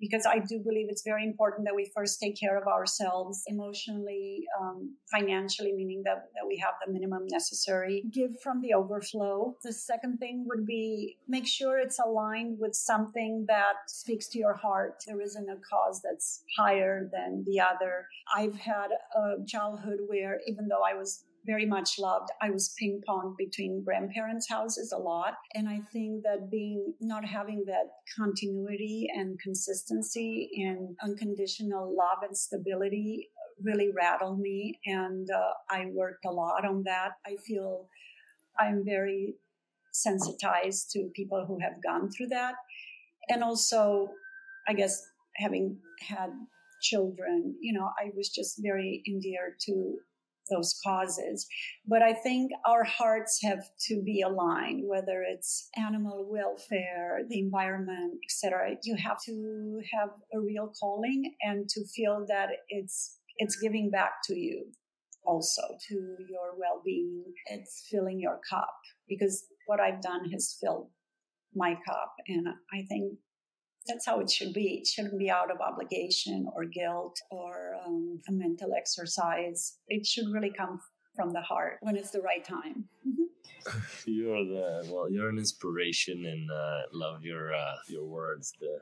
because 0.00 0.26
I 0.26 0.38
do 0.38 0.58
believe 0.58 0.86
it's 0.88 1.02
very 1.04 1.24
important 1.24 1.66
that 1.66 1.74
we 1.74 1.90
first 1.94 2.20
take 2.20 2.38
care 2.38 2.56
of 2.56 2.66
ourselves 2.66 3.42
emotionally, 3.46 4.44
um, 4.60 4.96
financially, 5.10 5.72
meaning 5.72 6.02
that, 6.04 6.28
that 6.34 6.46
we 6.46 6.56
have 6.58 6.74
the 6.84 6.92
minimum 6.92 7.26
necessary. 7.30 8.04
Give 8.12 8.30
from 8.42 8.60
the 8.60 8.74
overflow. 8.74 9.56
The 9.62 9.72
second 9.72 10.18
thing 10.18 10.44
would 10.48 10.66
be 10.66 11.18
make 11.28 11.46
sure 11.46 11.78
it's 11.78 11.98
aligned 11.98 12.58
with 12.58 12.74
something 12.74 13.44
that 13.48 13.74
speaks 13.86 14.28
to 14.28 14.38
your 14.38 14.54
heart. 14.54 15.02
There 15.06 15.20
isn't 15.20 15.48
a 15.48 15.56
cause 15.68 16.00
that's 16.02 16.42
higher 16.56 17.08
than 17.12 17.44
the 17.46 17.60
other. 17.60 18.06
I've 18.34 18.54
had 18.54 18.88
a 19.16 19.44
childhood 19.46 19.98
where 20.06 20.40
even 20.46 20.68
though 20.68 20.82
I 20.82 20.94
was 20.94 21.24
very 21.44 21.66
much 21.66 21.98
loved. 21.98 22.30
I 22.40 22.50
was 22.50 22.74
ping 22.78 23.00
ponged 23.08 23.36
between 23.36 23.82
grandparents' 23.84 24.48
houses 24.48 24.92
a 24.92 24.98
lot. 24.98 25.34
And 25.54 25.68
I 25.68 25.80
think 25.92 26.22
that 26.22 26.50
being 26.50 26.94
not 27.00 27.24
having 27.24 27.64
that 27.66 27.88
continuity 28.16 29.08
and 29.12 29.38
consistency 29.40 30.50
and 30.56 30.96
unconditional 31.02 31.94
love 31.96 32.18
and 32.22 32.36
stability 32.36 33.30
really 33.62 33.90
rattled 33.90 34.40
me. 34.40 34.78
And 34.86 35.28
uh, 35.30 35.52
I 35.70 35.86
worked 35.92 36.24
a 36.24 36.30
lot 36.30 36.64
on 36.64 36.84
that. 36.84 37.12
I 37.26 37.36
feel 37.46 37.88
I'm 38.58 38.84
very 38.84 39.34
sensitized 39.92 40.90
to 40.92 41.10
people 41.14 41.44
who 41.46 41.58
have 41.60 41.82
gone 41.82 42.10
through 42.10 42.28
that. 42.28 42.54
And 43.28 43.42
also, 43.42 44.10
I 44.68 44.74
guess, 44.74 45.06
having 45.36 45.78
had 46.08 46.30
children, 46.80 47.54
you 47.60 47.72
know, 47.72 47.90
I 47.98 48.10
was 48.16 48.28
just 48.28 48.60
very 48.62 49.02
endeared 49.06 49.54
to 49.66 49.98
those 50.50 50.78
causes. 50.84 51.46
But 51.86 52.02
I 52.02 52.12
think 52.12 52.50
our 52.66 52.84
hearts 52.84 53.40
have 53.42 53.64
to 53.88 54.02
be 54.02 54.22
aligned, 54.22 54.82
whether 54.86 55.22
it's 55.22 55.68
animal 55.76 56.28
welfare, 56.30 57.20
the 57.28 57.38
environment, 57.38 58.18
etc. 58.28 58.76
You 58.82 58.96
have 58.96 59.18
to 59.26 59.80
have 59.92 60.10
a 60.34 60.40
real 60.40 60.72
calling 60.78 61.34
and 61.42 61.68
to 61.68 61.84
feel 61.86 62.24
that 62.28 62.48
it's 62.68 63.18
it's 63.38 63.56
giving 63.56 63.90
back 63.90 64.12
to 64.24 64.38
you 64.38 64.66
also 65.24 65.62
to 65.88 65.94
your 66.28 66.56
well-being 66.58 67.24
it's 67.46 67.86
filling 67.90 68.20
your 68.20 68.40
cup 68.48 68.74
because 69.08 69.46
what 69.66 69.80
i've 69.80 70.02
done 70.02 70.28
has 70.30 70.56
filled 70.60 70.88
my 71.54 71.74
cup 71.86 72.12
and 72.28 72.46
i 72.72 72.82
think 72.88 73.14
that's 73.86 74.06
how 74.06 74.20
it 74.20 74.30
should 74.30 74.52
be. 74.52 74.80
It 74.80 74.86
shouldn't 74.86 75.18
be 75.18 75.30
out 75.30 75.50
of 75.50 75.60
obligation 75.60 76.46
or 76.54 76.64
guilt 76.64 77.16
or 77.30 77.74
um, 77.84 78.20
a 78.28 78.32
mental 78.32 78.74
exercise. 78.76 79.78
It 79.88 80.06
should 80.06 80.26
really 80.32 80.52
come 80.56 80.80
from 81.14 81.32
the 81.32 81.40
heart 81.40 81.78
when 81.80 81.96
it's 81.96 82.10
the 82.10 82.20
right 82.20 82.44
time. 82.44 82.84
Mm-hmm. 83.06 83.78
you're 84.06 84.44
the 84.44 84.88
well. 84.92 85.10
You're 85.10 85.28
an 85.28 85.38
inspiration, 85.38 86.26
and 86.26 86.50
uh, 86.50 86.82
love 86.92 87.24
your 87.24 87.54
uh, 87.54 87.76
your 87.88 88.04
words. 88.04 88.52
The 88.60 88.80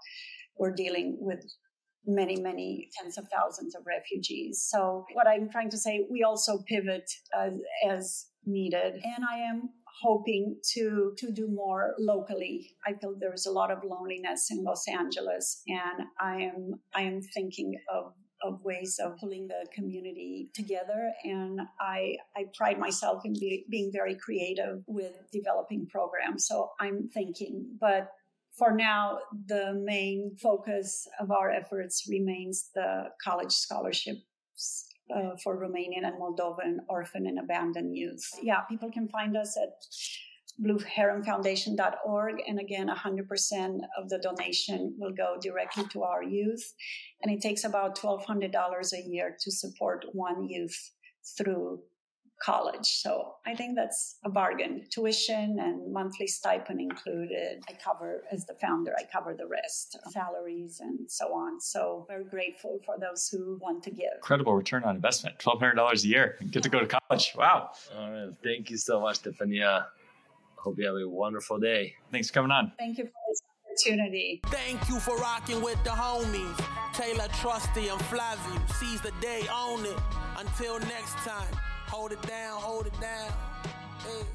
were 0.58 0.74
dealing 0.74 1.18
with 1.20 1.44
many, 2.06 2.40
many 2.40 2.90
tens 3.00 3.18
of 3.18 3.26
thousands 3.32 3.76
of 3.76 3.84
refugees. 3.86 4.66
So, 4.68 5.06
what 5.14 5.28
I'm 5.28 5.50
trying 5.50 5.70
to 5.70 5.78
say, 5.78 6.06
we 6.10 6.24
also 6.24 6.60
pivot 6.68 7.10
as, 7.38 7.54
as 7.88 8.26
needed. 8.46 8.94
And 8.94 9.26
I 9.30 9.38
am 9.38 9.70
hoping 10.02 10.58
to 10.74 11.14
to 11.18 11.32
do 11.32 11.48
more 11.48 11.94
locally. 12.00 12.76
I 12.86 12.94
feel 12.94 13.16
there 13.20 13.34
is 13.34 13.46
a 13.46 13.52
lot 13.52 13.72
of 13.72 13.84
loneliness 13.84 14.50
in 14.52 14.64
Los 14.64 14.88
Angeles, 14.88 15.62
and 15.68 16.08
I 16.20 16.42
am 16.42 16.74
I 16.96 17.02
am 17.04 17.22
thinking 17.22 17.76
of 17.94 18.14
of 18.44 18.64
ways 18.64 19.00
of 19.04 19.18
pulling 19.18 19.48
the 19.48 19.66
community 19.74 20.50
together. 20.54 21.12
And 21.24 21.62
I, 21.80 22.18
I 22.36 22.46
pride 22.56 22.80
myself 22.80 23.24
in 23.26 23.34
be, 23.34 23.66
being 23.70 23.92
very 23.92 24.16
creative 24.16 24.84
with 24.88 25.14
developing 25.32 25.88
programs. 25.88 26.48
So 26.48 26.72
I'm 26.80 27.10
thinking, 27.14 27.78
but 27.80 28.12
for 28.58 28.76
now, 28.76 29.20
the 29.48 29.74
main 29.74 30.36
focus 30.42 31.08
of 31.20 31.32
our 31.32 31.50
efforts 31.52 32.06
remains 32.10 32.70
the 32.76 33.06
college 33.24 33.52
scholarships 33.52 34.86
uh, 35.16 35.36
for 35.44 35.58
Romanian 35.58 36.06
and 36.06 36.20
Moldovan 36.20 36.78
orphan 36.90 37.28
and 37.28 37.40
abandoned 37.40 37.96
youth. 37.96 38.28
Yeah, 38.42 38.62
people 38.62 38.92
can 38.92 39.08
find 39.08 39.38
us 39.38 39.58
at 39.58 39.74
blueheronfoundation.org. 40.60 42.36
And 42.48 42.60
again, 42.60 42.90
100% 42.90 43.80
of 43.98 44.10
the 44.10 44.20
donation 44.20 44.96
will 44.98 45.14
go 45.14 45.38
directly 45.42 45.86
to 45.92 46.04
our 46.04 46.24
youth. 46.24 46.74
And 47.22 47.32
it 47.32 47.42
takes 47.42 47.64
about 47.64 47.98
$1,200 47.98 48.94
a 48.94 49.10
year 49.10 49.38
to 49.40 49.52
support 49.52 50.06
one 50.14 50.48
youth 50.48 50.92
through 51.38 51.82
college. 52.42 52.88
So 52.88 53.36
I 53.46 53.54
think 53.56 53.76
that's 53.76 54.18
a 54.26 54.30
bargain. 54.30 54.88
Tuition 54.90 55.60
and 55.60 55.94
monthly 55.94 56.28
stipend 56.28 56.82
included. 56.82 57.62
I 57.70 57.74
cover, 57.74 58.24
as 58.32 58.46
the 58.46 58.56
founder, 58.56 58.94
I 58.98 59.04
cover 59.12 59.36
the 59.38 59.48
rest, 59.48 59.98
salaries 60.10 60.80
and 60.82 61.10
so 61.10 61.28
on. 61.28 61.62
So 61.62 62.06
very 62.10 62.24
grateful 62.26 62.80
for 62.86 62.96
those 63.00 63.28
who 63.28 63.60
want 63.62 63.84
to 63.84 63.92
give. 63.92 64.14
Incredible 64.16 64.56
return 64.56 64.84
on 64.84 64.96
investment. 64.96 65.38
$1,200 65.38 66.04
a 66.04 66.08
year. 66.08 66.38
Get 66.50 66.64
to 66.64 66.70
go 66.70 66.80
to 66.80 66.88
college. 66.88 67.34
Wow. 67.38 67.70
All 67.96 68.12
right. 68.12 68.34
Thank 68.44 68.72
you 68.72 68.78
so 68.78 69.00
much, 69.00 69.22
Stefania. 69.22 69.86
Hope 70.64 70.78
you 70.78 70.86
have 70.86 70.96
a 70.96 71.08
wonderful 71.08 71.58
day. 71.58 71.96
Thanks 72.12 72.28
for 72.28 72.36
coming 72.36 72.52
on. 72.52 72.72
Thank 72.78 73.00
you 73.00 73.06
for 73.06 73.12
this 73.30 73.42
opportunity. 73.66 74.42
Thank 74.48 74.88
you 74.88 75.00
for 75.00 75.18
rocking 75.18 75.62
with 75.62 75.84
the 75.84 75.90
homies. 75.90 76.64
Taylor, 76.94 77.28
Trusty, 77.40 77.88
and 77.88 78.00
Flavio. 78.06 78.62
Seize 78.80 79.02
the 79.02 79.12
day, 79.22 79.48
own 79.52 79.84
it. 79.86 79.98
Until 80.38 80.80
next 80.82 81.16
time, 81.18 81.54
hold 81.88 82.12
it 82.12 82.22
down, 82.22 82.62
hold 82.62 82.86
it 82.86 83.02
down. 83.02 83.32
Hey. 84.04 84.26